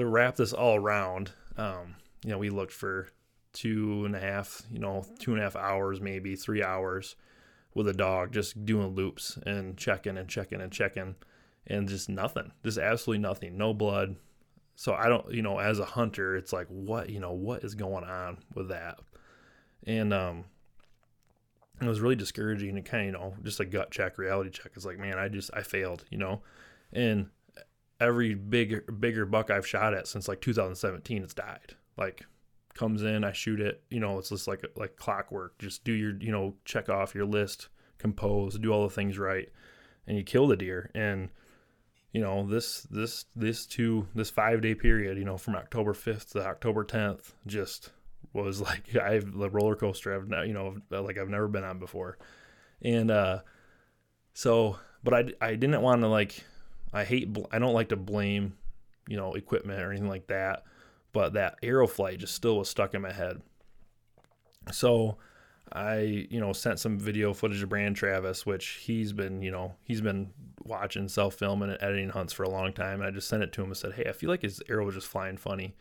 [0.00, 3.08] to wrap this all around, um, you know, we looked for
[3.52, 7.16] two and a half, you know, two and a half hours, maybe three hours
[7.74, 11.14] with a dog, just doing loops and checking and checking and checking,
[11.66, 14.16] and just nothing, just absolutely nothing, no blood.
[14.74, 17.74] So I don't, you know, as a hunter, it's like, what, you know, what is
[17.74, 18.98] going on with that?
[19.86, 20.44] And um,
[21.80, 24.72] it was really discouraging and kind of, you know, just a gut check, reality check.
[24.74, 26.42] It's like, man, I just, I failed, you know,
[26.92, 27.28] and
[28.00, 31.74] every bigger, bigger buck I've shot at since like 2017, it's died.
[31.96, 32.24] Like
[32.74, 33.82] comes in, I shoot it.
[33.90, 35.58] You know, it's just like like clockwork.
[35.58, 39.48] Just do your, you know, check off your list, compose, do all the things right,
[40.06, 40.90] and you kill the deer.
[40.94, 41.28] And
[42.12, 46.32] you know, this this this two this five day period, you know, from October fifth
[46.32, 47.90] to October tenth, just
[48.32, 52.18] was like I've the roller coaster I've you know like I've never been on before,
[52.82, 53.40] and uh,
[54.32, 56.44] so but I I didn't want to like
[56.92, 58.56] I hate I don't like to blame
[59.08, 60.64] you know equipment or anything like that
[61.12, 63.40] but that arrow flight just still was stuck in my head.
[64.72, 65.18] So
[65.72, 69.74] I, you know, sent some video footage of Brand Travis, which he's been, you know,
[69.84, 70.30] he's been
[70.64, 73.00] watching self filming and editing hunts for a long time.
[73.00, 74.86] And I just sent it to him and said, Hey, I feel like his arrow
[74.86, 75.74] was just flying funny.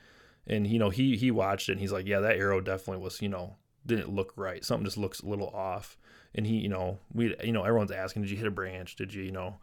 [0.48, 3.22] And, you know, he, he watched it and he's like, Yeah, that arrow definitely was,
[3.22, 4.63] you know, didn't look right.
[4.65, 5.98] Something just looks a little off.
[6.34, 8.95] And he, you know, we, you know, everyone's asking, Did you hit a branch?
[8.95, 9.58] Did you, you know,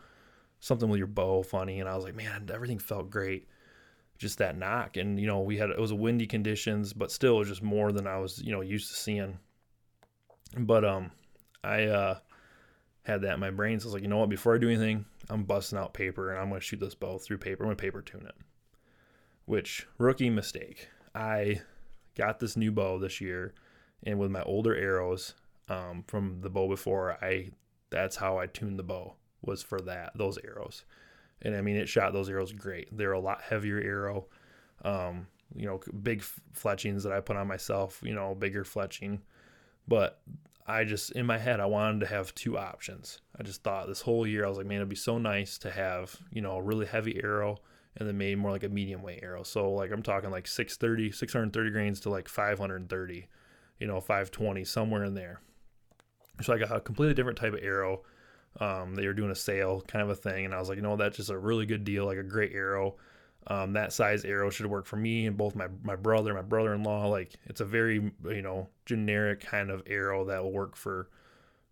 [0.61, 1.81] something with your bow funny?
[1.81, 3.49] And I was like, Man, everything felt great
[4.19, 4.97] just that nock.
[4.97, 7.93] And, you know, we had, it was windy conditions, but still it was just more
[7.93, 9.39] than I was, you know, used to seeing.
[10.57, 11.11] But, um,
[11.63, 12.19] I, uh,
[13.03, 13.79] had that in my brain.
[13.79, 16.31] So I was like, you know what, before I do anything, I'm busting out paper
[16.31, 17.63] and I'm going to shoot this bow through paper.
[17.63, 18.35] I'm going to paper tune it,
[19.45, 20.89] which rookie mistake.
[21.15, 21.61] I
[22.17, 23.55] got this new bow this year
[24.03, 25.35] and with my older arrows,
[25.69, 27.51] um, from the bow before I,
[27.91, 29.15] that's how I tuned the bow
[29.47, 30.85] was for that, those arrows
[31.43, 32.97] and I mean it shot those arrows great.
[32.97, 34.27] They're a lot heavier arrow.
[34.85, 38.01] Um, you know, big fletchings that I put on myself.
[38.03, 39.21] You know, bigger fletching,
[39.87, 40.21] but
[40.67, 43.21] I just in my head I wanted to have two options.
[43.39, 45.71] I just thought this whole year I was like, man, it'd be so nice to
[45.71, 47.59] have you know a really heavy arrow
[47.99, 49.43] and then maybe more like a medium weight arrow.
[49.43, 53.29] So like I'm talking like 630, 630 grains to like 530,
[53.79, 55.41] you know, 520 somewhere in there.
[56.43, 58.03] So I got a completely different type of arrow
[58.61, 60.83] um, they were doing a sale kind of a thing, and I was like, you
[60.83, 62.97] know, that's just a really good deal, like a great arrow.
[63.49, 67.07] Um, that size arrow should work for me and both my my brother, my brother-in-law.
[67.09, 71.09] Like it's a very you know generic kind of arrow that will work for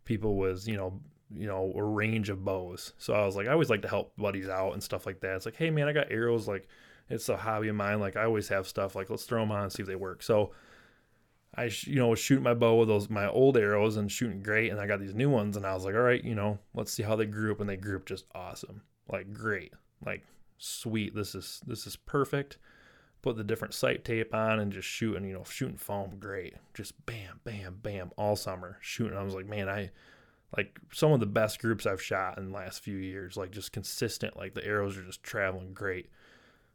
[0.05, 1.01] people with you know
[1.35, 2.93] you know a range of bows.
[2.99, 5.35] So I was like, I always like to help buddies out and stuff like that.
[5.37, 6.47] It's like, hey man, I got arrows.
[6.47, 6.69] Like
[7.11, 7.99] it's a hobby of mine.
[7.99, 8.95] Like I always have stuff.
[8.95, 10.23] Like let's throw them on and see if they work.
[10.23, 10.53] So
[11.57, 14.71] I you know was shooting my bow with those my old arrows and shooting great,
[14.71, 16.93] and I got these new ones, and I was like, all right, you know, let's
[16.93, 19.73] see how they group, and they group just awesome, like great,
[20.05, 20.23] like
[20.59, 21.15] sweet.
[21.15, 22.59] This is this is perfect.
[23.23, 26.55] Put the different sight tape on and just shooting, you know, shooting foam, great.
[26.75, 29.17] Just bam, bam, bam, all summer shooting.
[29.17, 29.91] I was like, man, I
[30.57, 33.73] like some of the best groups I've shot in the last few years, like just
[33.73, 34.37] consistent.
[34.37, 36.11] Like the arrows are just traveling great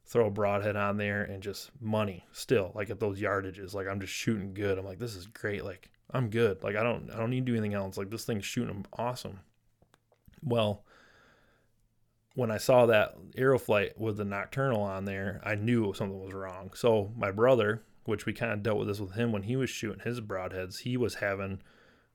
[0.09, 3.73] throw a broadhead on there and just money still like at those yardages.
[3.73, 4.77] Like i'm just shooting good.
[4.77, 5.63] I'm like this is great.
[5.63, 6.63] Like i'm good.
[6.63, 7.95] Like i don't i don't need to do anything else.
[7.97, 9.39] Like this thing's shooting awesome.
[10.43, 10.83] Well
[12.33, 16.71] when i saw that aeroflight with the Nockturnal on there i knew something was wrong.
[16.73, 19.69] So my brother which we kind of dealt with this with him when he was
[19.69, 21.61] shooting his broadheads he was having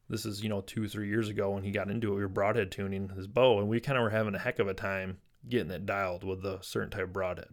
[0.09, 2.29] this is you know two three years ago when he got into it we were
[2.29, 5.19] broadhead tuning his bow and we kind of were having a heck of a time
[5.49, 7.51] getting it dialed with a certain type of broadhead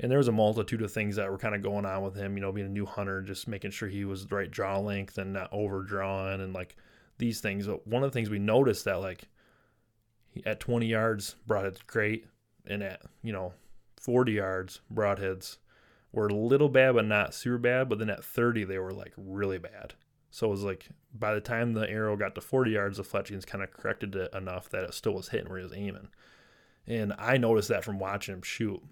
[0.00, 2.34] and there was a multitude of things that were kind of going on with him,
[2.34, 5.18] you know, being a new hunter, just making sure he was the right draw length
[5.18, 6.74] and not overdrawn and like
[7.18, 7.66] these things.
[7.66, 9.28] But one of the things we noticed that like
[10.46, 12.26] at 20 yards, broadheads great,
[12.66, 13.52] and at you know
[14.00, 15.58] 40 yards, broadheads
[16.12, 17.90] were a little bad but not super bad.
[17.90, 19.92] But then at 30, they were like really bad.
[20.30, 23.44] So it was like by the time the arrow got to 40 yards, the fletchings
[23.44, 26.08] kind of corrected it enough that it still was hitting where he was aiming.
[26.86, 28.82] And I noticed that from watching him shoot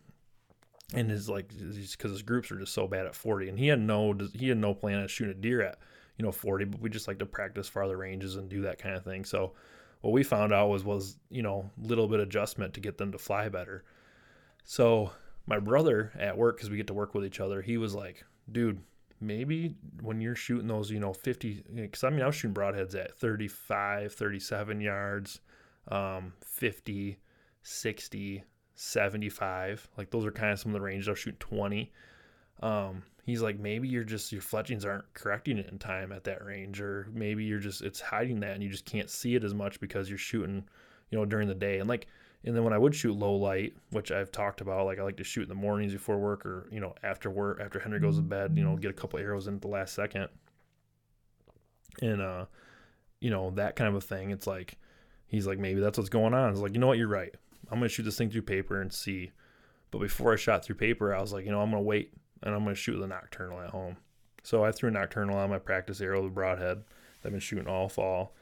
[0.95, 3.81] and his like because his groups are just so bad at 40 and he had
[3.81, 5.79] no he had no plan of shooting a deer at
[6.17, 8.97] you know 40 but we just like to practice farther ranges and do that kind
[8.97, 9.25] of thing.
[9.25, 9.53] So
[10.01, 13.19] what we found out was was you know little bit adjustment to get them to
[13.19, 13.85] fly better.
[14.65, 15.13] So
[15.49, 18.25] my brother at work because we get to work with each other he was like
[18.53, 18.81] dude
[19.21, 22.95] maybe when you're shooting those you know 50 because i mean i was shooting broadheads
[22.95, 25.41] at 35 37 yards
[25.89, 27.19] um, 50
[27.63, 28.45] 60
[28.79, 29.89] 75.
[29.99, 31.09] Like those are kind of some of the ranges.
[31.09, 31.93] I'll shoot 20.
[32.63, 36.45] Um, he's like, maybe you're just your fletchings aren't correcting it in time at that
[36.45, 39.55] range, or maybe you're just it's hiding that and you just can't see it as
[39.55, 40.65] much because you're shooting,
[41.11, 41.79] you know, during the day.
[41.81, 42.07] And like
[42.45, 45.17] And then when I would shoot low light, which I've talked about, like I like
[45.17, 48.17] to shoot in the mornings before work or, you know, after work, after Henry goes
[48.17, 50.29] to bed, you know, get a couple arrows in at the last second.
[52.01, 52.47] And, uh,
[53.21, 54.31] you know, that kind of a thing.
[54.31, 54.79] It's like,
[55.27, 56.51] he's like, maybe that's what's going on.
[56.53, 56.99] It's like, you know what?
[56.99, 57.35] You're right.
[57.71, 59.33] I'm to shoot this thing through paper and see.
[59.91, 62.55] But before I shot through paper, I was like, you know, I'm to wait and
[62.55, 63.97] I'm to shoot the Nockturnal at home.
[64.43, 66.85] So I threw a Nockturnal on my practice arrow, the broadhead.
[67.25, 68.35] I've been shooting all fall.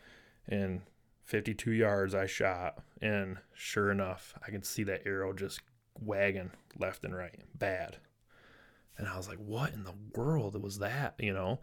[0.49, 0.83] And
[1.25, 2.83] 52 yards I shot.
[3.01, 5.61] And sure enough, I can see that arrow just
[6.01, 7.41] wagging left and right.
[7.55, 7.99] Bad.
[8.99, 11.15] And I was like, what in the world was that?
[11.19, 11.61] You know?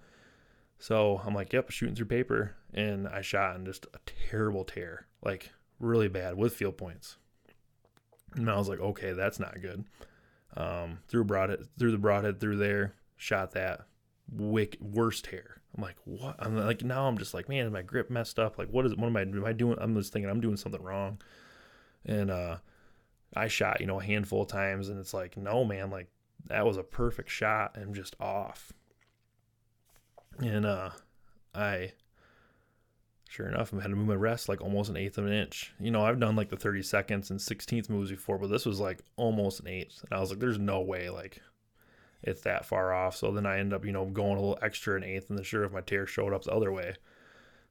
[0.79, 2.55] So I'm like, yep, shooting through paper.
[2.73, 3.99] And I shot in just a
[4.29, 7.17] terrible tear, like really bad with field points.
[8.35, 9.85] And I was like, okay, that's not good.
[10.55, 13.81] Um, threw broadhead, threw the broadhead through there, shot that,
[14.31, 15.61] wick, worst hair.
[15.75, 16.35] I'm like, what?
[16.39, 18.57] I'm like, now I'm just like, man, is my grip messed up?
[18.57, 19.77] Like, what is, what am I, am I doing?
[19.79, 21.19] I'm just thinking I'm doing something wrong.
[22.05, 22.57] And, uh,
[23.35, 26.07] I shot, you know, a handful of times and it's like, no, man, like
[26.45, 28.71] that was a perfect shot and just off.
[30.39, 30.91] And, uh,
[31.55, 31.93] I,
[33.33, 35.73] sure enough, I had to move my rest like almost an eighth of an inch.
[35.79, 38.79] You know, I've done like the 30 seconds and 16th moves before, but this was
[38.79, 40.03] like almost an eighth.
[40.03, 41.41] And I was like, there's no way like
[42.21, 43.15] it's that far off.
[43.15, 45.43] So then I end up, you know, going a little extra an eighth and then
[45.43, 46.93] sure if my tear showed up the other way.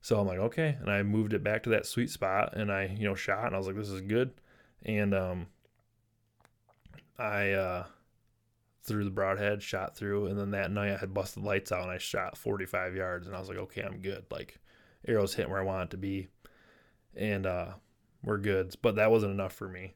[0.00, 0.76] So I'm like, okay.
[0.80, 3.54] And I moved it back to that sweet spot and I, you know, shot and
[3.54, 4.32] I was like, this is good.
[4.84, 5.46] And um
[7.16, 7.84] I uh
[8.82, 11.92] threw the broadhead, shot through, and then that night I had busted lights out and
[11.92, 14.24] I shot 45 yards and I was like, okay, I'm good.
[14.28, 14.58] Like
[15.06, 16.28] arrows hitting where I want it to be.
[17.16, 17.72] And uh
[18.22, 18.74] we're good.
[18.82, 19.94] But that wasn't enough for me.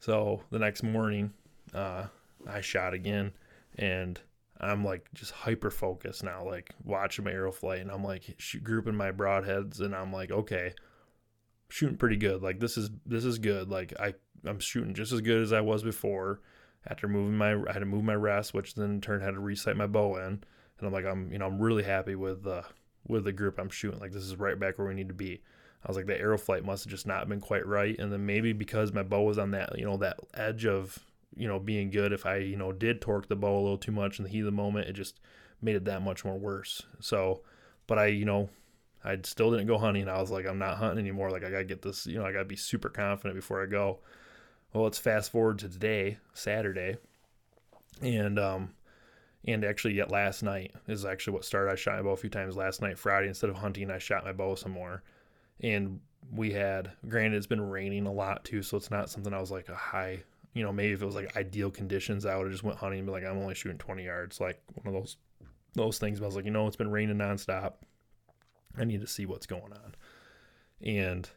[0.00, 1.32] So the next morning,
[1.74, 2.06] uh
[2.46, 3.32] I shot again
[3.76, 4.20] and
[4.62, 8.62] I'm like just hyper focused now, like watching my arrow flight, and I'm like shoot,
[8.62, 10.74] grouping my broadheads, and I'm like, okay,
[11.68, 12.42] shooting pretty good.
[12.42, 13.68] Like this is this is good.
[13.68, 16.40] Like I I'm shooting just as good as I was before.
[16.86, 19.40] After moving my, I had to move my rest, which then in turn had to
[19.40, 20.24] recite my bow in,
[20.78, 22.64] and I'm like, I'm you know I'm really happy with the
[23.06, 24.00] with the group I'm shooting.
[24.00, 25.40] Like this is right back where we need to be.
[25.84, 28.24] I was like, the arrow flight must have just not been quite right, and then
[28.24, 30.98] maybe because my bow was on that you know that edge of
[31.36, 32.12] you know, being good.
[32.12, 34.40] If I, you know, did torque the bow a little too much in the heat
[34.40, 35.20] of the moment, it just
[35.60, 36.82] made it that much more worse.
[37.00, 37.40] So,
[37.86, 38.50] but I, you know,
[39.04, 40.08] I still didn't go hunting.
[40.08, 41.30] I was like, I'm not hunting anymore.
[41.30, 43.62] Like, I got to get this, you know, I got to be super confident before
[43.62, 44.00] I go.
[44.72, 46.96] Well, let's fast forward to today, Saturday.
[48.00, 48.70] And, um,
[49.46, 51.72] and actually, yet last night is actually what started.
[51.72, 53.28] I shot my bow a few times last night, Friday.
[53.28, 55.02] Instead of hunting, I shot my bow some more.
[55.60, 56.00] And
[56.32, 59.50] we had, granted, it's been raining a lot too, so it's not something I was
[59.50, 60.22] like a high
[60.54, 63.00] you know, maybe if it was like ideal conditions, I would have just went hunting
[63.00, 65.16] and be like, I'm only shooting 20 yards, like one of those
[65.74, 66.20] those things.
[66.20, 67.74] But I was like, you know, it's been raining nonstop.
[68.76, 69.94] I need to see what's going on.
[70.82, 71.28] And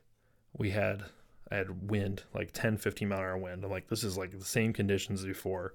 [0.57, 1.03] we had
[1.49, 3.63] I had wind, like 10, 15 mile an hour wind.
[3.63, 5.73] I'm like, this is like the same conditions before.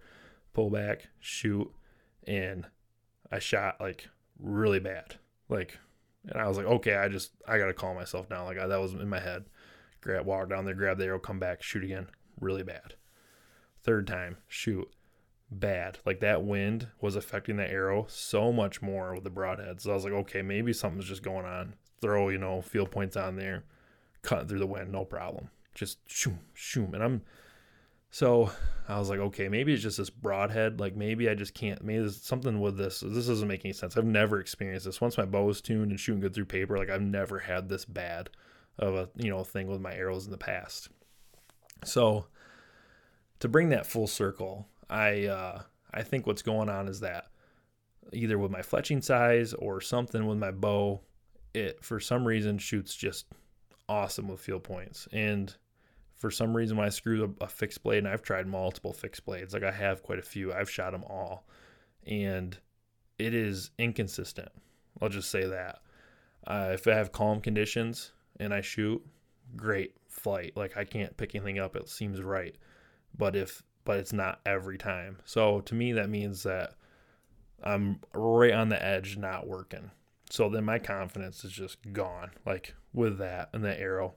[0.53, 1.73] Pull back, shoot,
[2.27, 2.67] and
[3.31, 5.17] I shot like really bad.
[5.49, 5.79] Like,
[6.29, 8.45] and I was like, okay, I just I gotta calm myself down.
[8.45, 9.45] Like I, that was in my head.
[10.01, 12.09] Grab, walk down there, grab the arrow, come back, shoot again,
[12.41, 12.95] really bad.
[13.83, 14.89] Third time, shoot,
[15.51, 15.99] bad.
[16.07, 19.81] Like that wind was affecting the arrow so much more with the broadhead.
[19.81, 21.75] So I was like, okay, maybe something's just going on.
[22.01, 23.65] Throw, you know, field points on there,
[24.23, 25.51] cutting through the wind, no problem.
[25.75, 26.95] Just shoom, shoom.
[26.95, 27.23] And I'm,
[28.11, 28.51] so
[28.89, 30.81] I was like, okay, maybe it's just this broadhead.
[30.81, 33.01] Like maybe I just can't, maybe there's something with this.
[33.07, 33.97] This doesn't make any sense.
[33.97, 35.01] I've never experienced this.
[35.01, 37.85] Once my bow is tuned and shooting good through paper, like I've never had this
[37.85, 38.31] bad
[38.79, 40.89] of a, you know, thing with my arrows in the past.
[41.85, 42.27] So,
[43.39, 47.27] to bring that full circle, I uh, I think what's going on is that
[48.13, 51.01] either with my fletching size or something with my bow,
[51.55, 53.27] it for some reason shoots just
[53.89, 55.09] awesome with field points.
[55.13, 55.55] And
[56.21, 59.25] for some reason, when I screw a, a fixed blade, and I've tried multiple fixed
[59.25, 61.47] blades, like I have quite a few, I've shot them all,
[62.07, 62.57] and
[63.19, 64.51] it is inconsistent.
[65.01, 65.81] I'll just say that.
[66.47, 69.05] Uh, if I have calm conditions and I shoot,
[69.57, 70.53] great flight.
[70.57, 71.77] Like I can't pick anything up.
[71.77, 72.57] It seems right
[73.17, 75.19] but if but it's not every time.
[75.25, 76.75] So to me that means that
[77.63, 79.91] I'm right on the edge not working.
[80.31, 84.15] So then my confidence is just gone like with that and that arrow.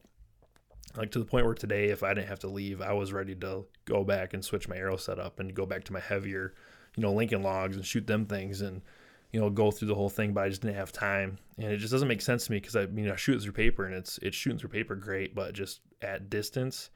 [0.96, 3.36] Like to the point where today if I didn't have to leave, I was ready
[3.36, 6.54] to go back and switch my arrow setup and go back to my heavier,
[6.96, 8.82] you know, Lincoln logs and shoot them things and
[9.34, 11.78] you know go through the whole thing, but I just didn't have time, and it
[11.78, 14.20] just doesn't make sense to me because I mean I shoot through paper and it's
[14.22, 16.92] it's shooting through paper great, but just at distance,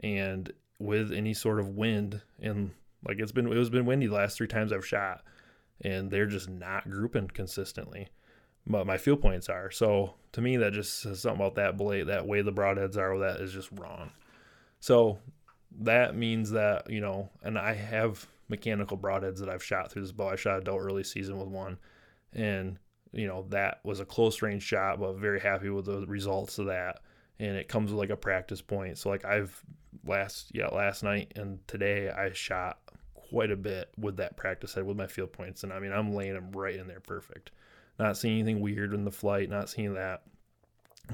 [0.00, 2.72] and with any sort of wind and
[3.06, 5.22] like it's been it was been windy the last three times I've shot
[5.82, 8.08] and they're just not grouping consistently.
[8.66, 9.70] But my field points are.
[9.70, 13.18] So to me that just says something about that blade that way the broadheads are
[13.18, 14.10] that is just wrong.
[14.80, 15.18] So
[15.80, 20.12] that means that, you know, and I have mechanical broadheads that I've shot through this
[20.12, 20.28] bow.
[20.28, 21.78] I shot a early season with one.
[22.32, 22.78] And,
[23.12, 26.66] you know, that was a close range shot, but very happy with the results of
[26.66, 27.00] that.
[27.38, 28.98] And it comes with like a practice point.
[28.98, 29.62] So like I've
[30.06, 32.78] last yeah, last night and today I shot
[33.14, 35.64] quite a bit with that practice head with my field points.
[35.64, 37.50] And I mean I'm laying them right in there perfect.
[37.98, 40.22] Not seeing anything weird in the flight, not seeing that.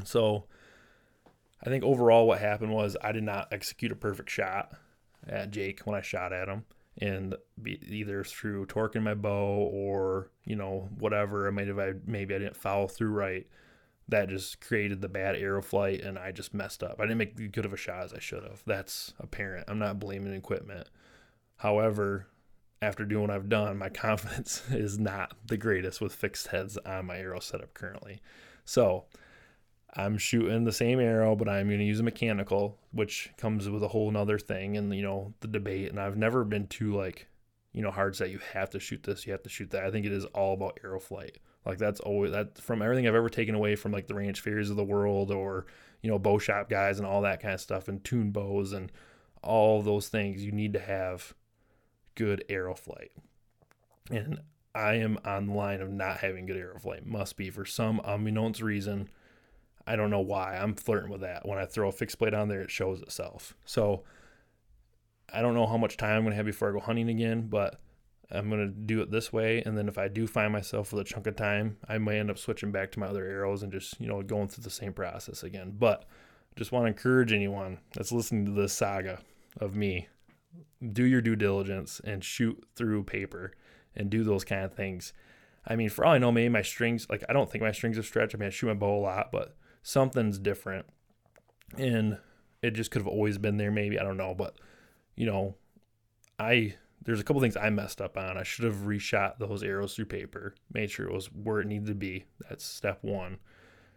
[0.05, 0.45] So
[1.64, 4.72] I think overall what happened was I did not execute a perfect shot
[5.28, 6.64] at Jake when I shot at him
[6.99, 12.35] and be either through torquing my bow or you know whatever I might have maybe
[12.35, 13.47] I didn't follow through right
[14.11, 16.97] that just created the bad arrow flight and I just messed up.
[16.99, 18.62] I didn't make as good of a shot as I should have.
[18.66, 19.66] That's apparent.
[19.68, 20.89] I'm not blaming equipment.
[21.57, 22.26] However,
[22.83, 27.07] after doing what I've done, my confidence is not the greatest with fixed heads on
[27.07, 28.20] my arrow setup currently.
[28.64, 29.05] So
[29.95, 33.83] I'm shooting the same arrow, but I'm going to use a mechanical, which comes with
[33.83, 35.91] a whole nother thing and, you know, the debate.
[35.91, 37.26] And I've never been too, like,
[37.72, 38.31] you know, hard set.
[38.31, 39.85] You have to shoot this, you have to shoot that.
[39.85, 41.39] I think it is all about arrow flight.
[41.66, 44.70] Like, that's always that from everything I've ever taken away from, like, the range fairies
[44.70, 45.66] of the world or,
[46.03, 48.91] you know, bow shop guys and all that kind of stuff and tune bows and
[49.43, 50.43] all those things.
[50.45, 51.35] You need to have
[52.14, 53.12] good arrow flight.
[54.11, 54.40] And
[54.74, 57.06] I am on the line of not having good arrow flight.
[57.06, 59.08] Must be for some unbeknownst reason
[59.86, 60.56] I don't know why.
[60.56, 61.46] I'm flirting with that.
[61.46, 63.56] When I throw a fixed blade on there, it shows itself.
[63.64, 64.04] So
[65.32, 67.48] I don't know how much time I'm going to have before I go hunting again,
[67.48, 67.80] but
[68.30, 69.62] I'm going to do it this way.
[69.66, 72.30] And then if I do find myself with a chunk of time, I may end
[72.30, 74.92] up switching back to my other arrows and just, you know, going through the same
[74.92, 75.74] process again.
[75.76, 76.04] But
[76.56, 79.20] just want to encourage anyone that's listening to this saga
[79.61, 80.08] of me
[80.92, 83.53] do your due diligence and shoot through paper
[83.94, 85.12] and do those kind of things.
[85.66, 87.98] I mean, for all I know, maybe my strings, like, I don't think my strings
[87.98, 88.34] are stretched.
[88.34, 90.86] I mean, I shoot my bow a lot, but something's different.
[91.76, 92.18] And
[92.62, 93.98] it just could have always been there, maybe.
[93.98, 94.34] I don't know.
[94.34, 94.57] But,
[95.16, 95.57] you know,
[96.38, 98.36] I there's a couple things I messed up on.
[98.36, 101.86] I should have reshot those arrows through paper, made sure it was where it needed
[101.86, 102.26] to be.
[102.48, 103.38] That's step one.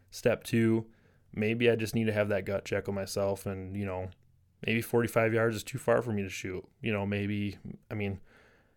[0.09, 0.85] Step two,
[1.33, 4.09] maybe I just need to have that gut check on myself and, you know,
[4.65, 6.65] maybe 45 yards is too far for me to shoot.
[6.81, 7.57] You know, maybe,
[7.91, 8.19] I mean,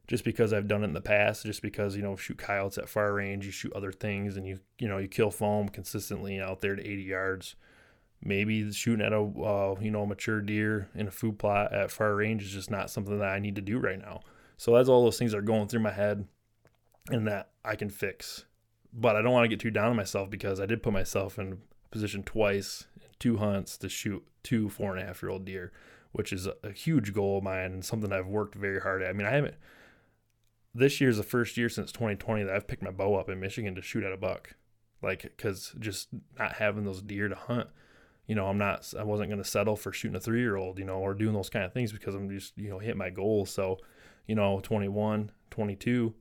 [0.07, 2.89] just because I've done it in the past, just because you know shoot coyotes at
[2.89, 6.61] far range, you shoot other things, and you you know you kill foam consistently out
[6.61, 7.57] there to 80 yards.
[8.22, 12.14] Maybe shooting at a uh, you know mature deer in a food plot at far
[12.14, 14.20] range is just not something that I need to do right now.
[14.57, 16.26] So that's all those things are going through my head,
[17.11, 18.45] and that I can fix.
[18.93, 21.39] But I don't want to get too down on myself because I did put myself
[21.39, 21.59] in
[21.91, 22.87] position twice,
[23.19, 25.73] two hunts to shoot two four and a half year old deer,
[26.12, 29.11] which is a, a huge goal of mine and something I've worked very hard at.
[29.11, 29.55] I mean, I haven't
[30.77, 33.75] this year's the first year since 2020 that I've picked my bow up in Michigan
[33.75, 34.55] to shoot at a buck.
[35.03, 36.09] Like, because just
[36.39, 37.69] not having those deer to hunt,
[38.27, 40.79] you know, I'm not, I wasn't going to settle for shooting a three year old,
[40.79, 43.11] you know, or doing those kind of things because I'm just, you know, hit my
[43.11, 43.51] goals.
[43.51, 43.79] So,
[44.27, 46.14] you know, 21, 22,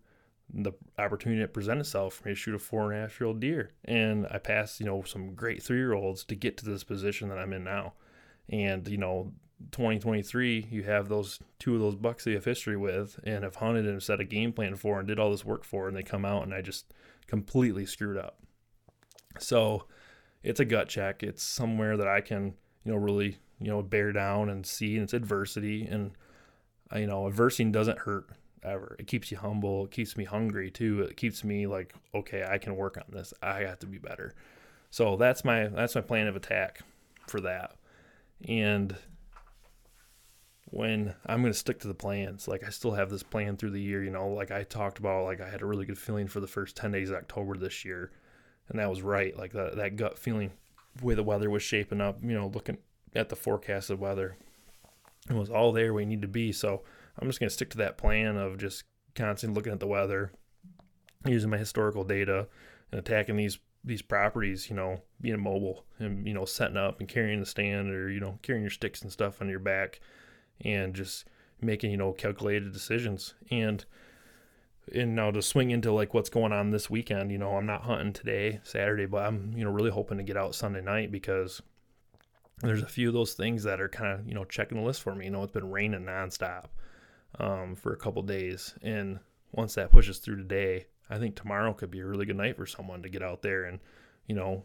[0.53, 3.27] the opportunity to present itself for me to shoot a four and a half year
[3.27, 3.71] old deer.
[3.83, 7.29] And I passed, you know, some great three year olds to get to this position
[7.29, 7.93] that I'm in now.
[8.49, 9.33] And, you know,
[9.71, 13.55] 2023, you have those two of those bucks that you have history with and have
[13.55, 16.03] hunted and set a game plan for and did all this work for, and they
[16.03, 16.93] come out and I just
[17.27, 18.37] completely screwed up.
[19.39, 19.85] So
[20.43, 21.23] it's a gut check.
[21.23, 25.03] It's somewhere that I can, you know, really, you know, bear down and see, and
[25.03, 25.85] it's adversity.
[25.85, 26.11] And,
[26.95, 28.29] you know, adversity doesn't hurt
[28.65, 28.95] ever.
[28.99, 29.85] It keeps you humble.
[29.85, 31.01] It keeps me hungry too.
[31.03, 33.33] It keeps me like, okay, I can work on this.
[33.41, 34.33] I have to be better.
[34.89, 36.81] So that's my that's my plan of attack
[37.27, 37.75] for that.
[38.47, 38.95] And
[40.75, 42.47] when I'm going to stick to the plans.
[42.47, 45.23] Like I still have this plan through the year, you know, like I talked about,
[45.23, 47.85] like I had a really good feeling for the first 10 days of October this
[47.85, 48.11] year.
[48.67, 49.37] And that was right.
[49.37, 50.51] Like that, that gut feeling
[51.01, 52.77] way the weather was shaping up, you know, looking
[53.15, 54.35] at the forecasted weather.
[55.29, 56.51] It was all there we need to be.
[56.51, 56.83] So
[57.19, 58.83] I'm just going to stick to that plan of just
[59.15, 60.31] constantly looking at the weather,
[61.25, 62.47] using my historical data
[62.91, 67.07] and attacking these these properties, you know, being mobile and, you know, setting up and
[67.07, 69.99] carrying the stand or, you know, carrying your sticks and stuff on your back
[70.61, 71.25] and just
[71.61, 73.35] making you know calculated decisions.
[73.51, 73.85] And
[74.91, 77.81] and now to swing into like what's going on this weekend you know i'm not
[77.81, 81.59] hunting today saturday but i'm you know really hoping to get out sunday night because
[82.61, 85.01] there's a few of those things that are kind of you know checking the list
[85.01, 85.25] for me.
[85.25, 86.65] You know it's been raining nonstop
[87.39, 89.19] um, for a couple days and
[89.51, 92.65] once that pushes through today i think tomorrow could be a really good night for
[92.65, 93.79] someone to get out there and
[94.27, 94.63] you know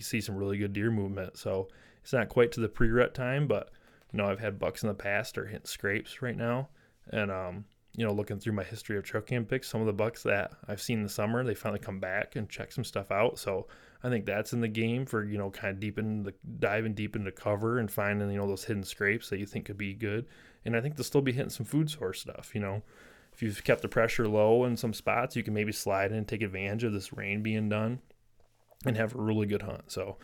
[0.00, 1.68] see some really good deer movement so
[2.02, 3.70] it's not quite to the pre-rut time but
[4.12, 6.68] you know, I've had bucks in the past or hit scrapes right now.
[7.10, 7.64] And, um,
[7.98, 10.52] you know, looking through my history of trail cam picks, some of the bucks that
[10.68, 13.40] I've seen in the summer, they finally come back and check some stuff out.
[13.40, 13.66] So
[14.04, 17.16] I think that's in the game for you know kind of deep the diving deep
[17.16, 20.26] into cover and finding you know those hidden scrapes that you think could be good.
[20.64, 22.52] And I think they'll still be hitting some food source stuff.
[22.54, 22.82] You know,
[23.32, 26.28] if you've kept the pressure low in some spots, you can maybe slide in and
[26.28, 27.98] take advantage of this rain being done
[28.86, 29.90] and have a really good hunt.
[29.90, 30.18] So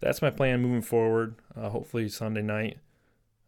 [0.00, 1.36] that's my plan moving forward.
[1.56, 2.78] Uh, hopefully Sunday night.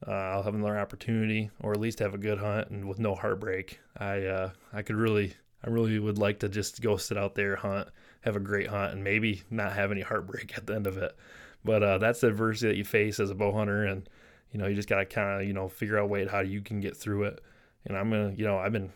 [0.07, 3.15] Uh, I'll have another opportunity, or at least have a good hunt and with no
[3.15, 3.81] heartbreak.
[3.97, 5.35] I uh, I could really
[5.65, 7.89] I really would like to just go sit out there, hunt,
[8.23, 11.17] have a great hunt, and maybe not have any heartbreak at the end of it.
[11.65, 14.09] But uh, that's the adversity that you face as a bow hunter, and
[14.51, 16.61] you know you just gotta kind of you know figure out a way how you
[16.63, 17.41] can get through it.
[17.87, 18.93] And I'm gonna you know I've been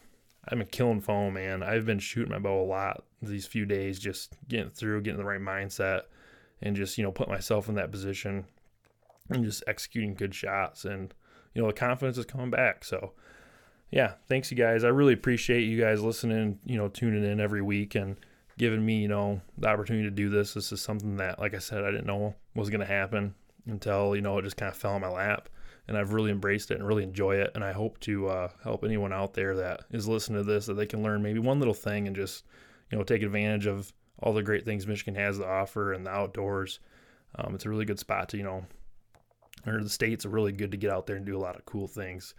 [0.48, 1.62] I've been killing foam, man.
[1.62, 5.24] I've been shooting my bow a lot these few days, just getting through, getting the
[5.24, 6.02] right mindset,
[6.62, 8.44] and just you know put myself in that position
[9.30, 10.84] and just executing good shots.
[10.84, 11.12] And
[11.54, 12.84] you know the confidence is coming back.
[12.84, 13.12] So
[13.90, 14.84] yeah, thanks you guys.
[14.84, 18.16] I really appreciate you guys listening, you know, tuning in every week and
[18.58, 20.54] giving me, you know, the opportunity to do this.
[20.54, 23.34] This is something that, like I said, I didn't know was going to happen
[23.66, 25.48] until, you know, it just kind of fell in my lap.
[25.88, 27.52] And I've really embraced it and really enjoy it.
[27.54, 30.74] And I hope to uh, help anyone out there that is listening to this that
[30.74, 32.44] they can learn maybe one little thing and just,
[32.90, 36.10] you know, take advantage of all the great things Michigan has to offer and the
[36.10, 36.80] outdoors.
[37.36, 38.66] Um, it's a really good spot to, you know,
[39.66, 41.64] or the states are really good to get out there and do a lot of
[41.64, 42.34] cool things.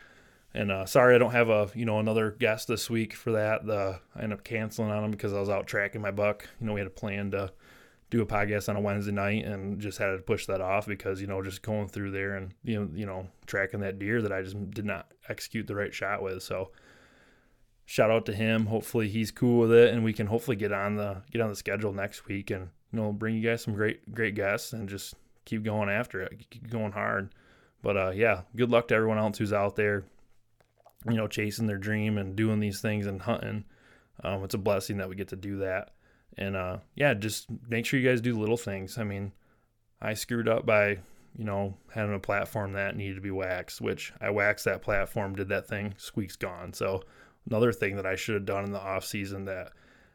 [0.54, 3.66] And uh, sorry, I don't have a you know another guest this week for that.
[3.66, 6.48] The I ended up canceling on him because I was out tracking my buck.
[6.60, 7.52] You know, we had a plan to
[8.10, 11.20] do a podcast on a Wednesday night and just had to push that off because
[11.20, 14.32] you know just going through there and you know you know tracking that deer that
[14.32, 16.42] I just did not execute the right shot with.
[16.42, 16.72] So
[17.86, 18.68] shout out to him.
[18.68, 21.56] Hopefully he's cool with it and we can hopefully get on the get on the
[21.56, 25.14] schedule next week and you know bring you guys some great great guests and just
[25.48, 27.34] keep going after it, keep going hard.
[27.82, 30.06] But uh, yeah, good luck to everyone else who's out there
[31.06, 33.66] you know, chasing their dream and doing these things and hunting.
[34.24, 35.92] Um, it's a blessing that we get to do that.
[36.38, 38.98] And uh, yeah, just make sure you guys do little things.
[38.98, 39.32] I mean,
[40.02, 41.00] I screwed up by,
[41.36, 45.36] you know, having a platform that needed to be waxed, which I waxed that platform,
[45.36, 46.74] did that thing, squeak's gone.
[46.74, 47.04] So
[47.50, 49.72] another thing that I should have done in the off season that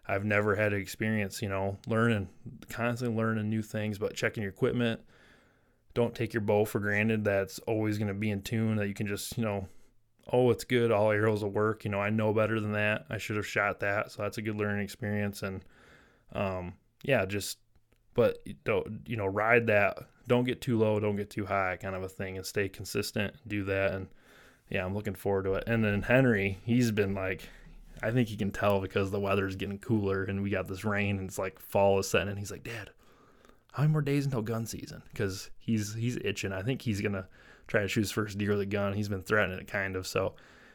[0.06, 2.28] I've never had experience, you know, learning,
[2.68, 5.00] constantly learning new things, but checking your equipment.
[5.95, 7.24] Don't take your bow for granted.
[7.24, 8.76] That's always going to be in tune.
[8.76, 9.68] That you can just, you know,
[10.30, 10.90] oh, it's good.
[10.90, 11.84] All arrows will work.
[11.84, 13.07] You know, I know better than that.
[13.11, 14.12] I should have shot that.
[14.12, 15.43] So that's a good learning experience.
[15.43, 15.64] And
[16.34, 17.59] um, yeah, just,
[18.14, 19.99] but don't, you know, ride that.
[20.28, 21.01] Don't get too low.
[21.01, 23.34] Don't get too high kind of a thing and stay consistent.
[23.47, 23.93] Do that.
[23.93, 24.09] And
[24.70, 25.64] yeah, I'm looking forward to it.
[25.66, 27.49] And then Henry, he's been like,
[28.03, 31.18] I think he can tell because the weather's getting cooler and we got this rain
[31.18, 32.30] and it's like fall is setting.
[32.30, 32.90] And he's like, Dad,
[33.72, 35.02] how many more days until gun season?
[35.10, 36.52] Because he's he's itching.
[36.52, 37.26] I think he's gonna
[37.66, 38.92] try to shoot his first deer with a gun.
[38.92, 40.06] He's been threatening it kind of.
[40.06, 40.34] So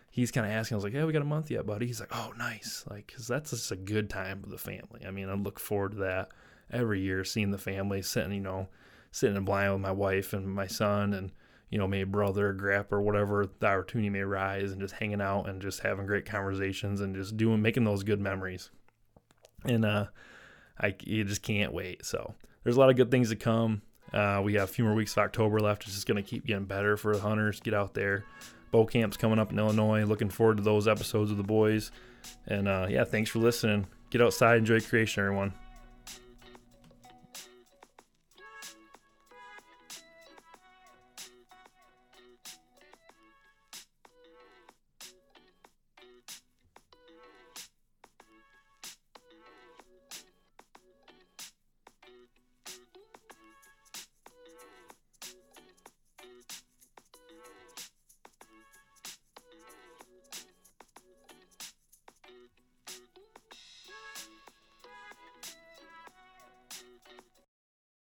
[0.10, 0.76] he's kind of asking.
[0.76, 3.14] I was like, "Yeah, we got a month yet, buddy." He's like, "Oh, nice." Like,
[3.16, 5.06] cause that's just a good time with the family.
[5.08, 6.30] I mean, I look forward to that
[6.72, 8.68] every year, seeing the family sitting, you know,
[9.12, 11.32] sitting in blind with my wife and my son, and
[11.70, 15.48] you know, maybe brother, grandpa, or whatever the opportunity may rise, and just hanging out
[15.48, 18.72] and just having great conversations and just doing, making those good memories.
[19.66, 20.08] And uh,
[20.80, 22.04] I you just can't wait.
[22.06, 22.34] So
[22.68, 23.82] there's a lot of good things to come.
[24.12, 25.84] Uh, we have a few more weeks of October left.
[25.84, 27.62] It's just going to keep getting better for the hunters.
[27.62, 28.26] Get out there.
[28.72, 30.04] Bow camp's coming up in Illinois.
[30.04, 31.92] Looking forward to those episodes of the boys.
[32.46, 33.88] And uh, yeah, thanks for listening.
[34.10, 35.54] Get outside, enjoy creation, everyone.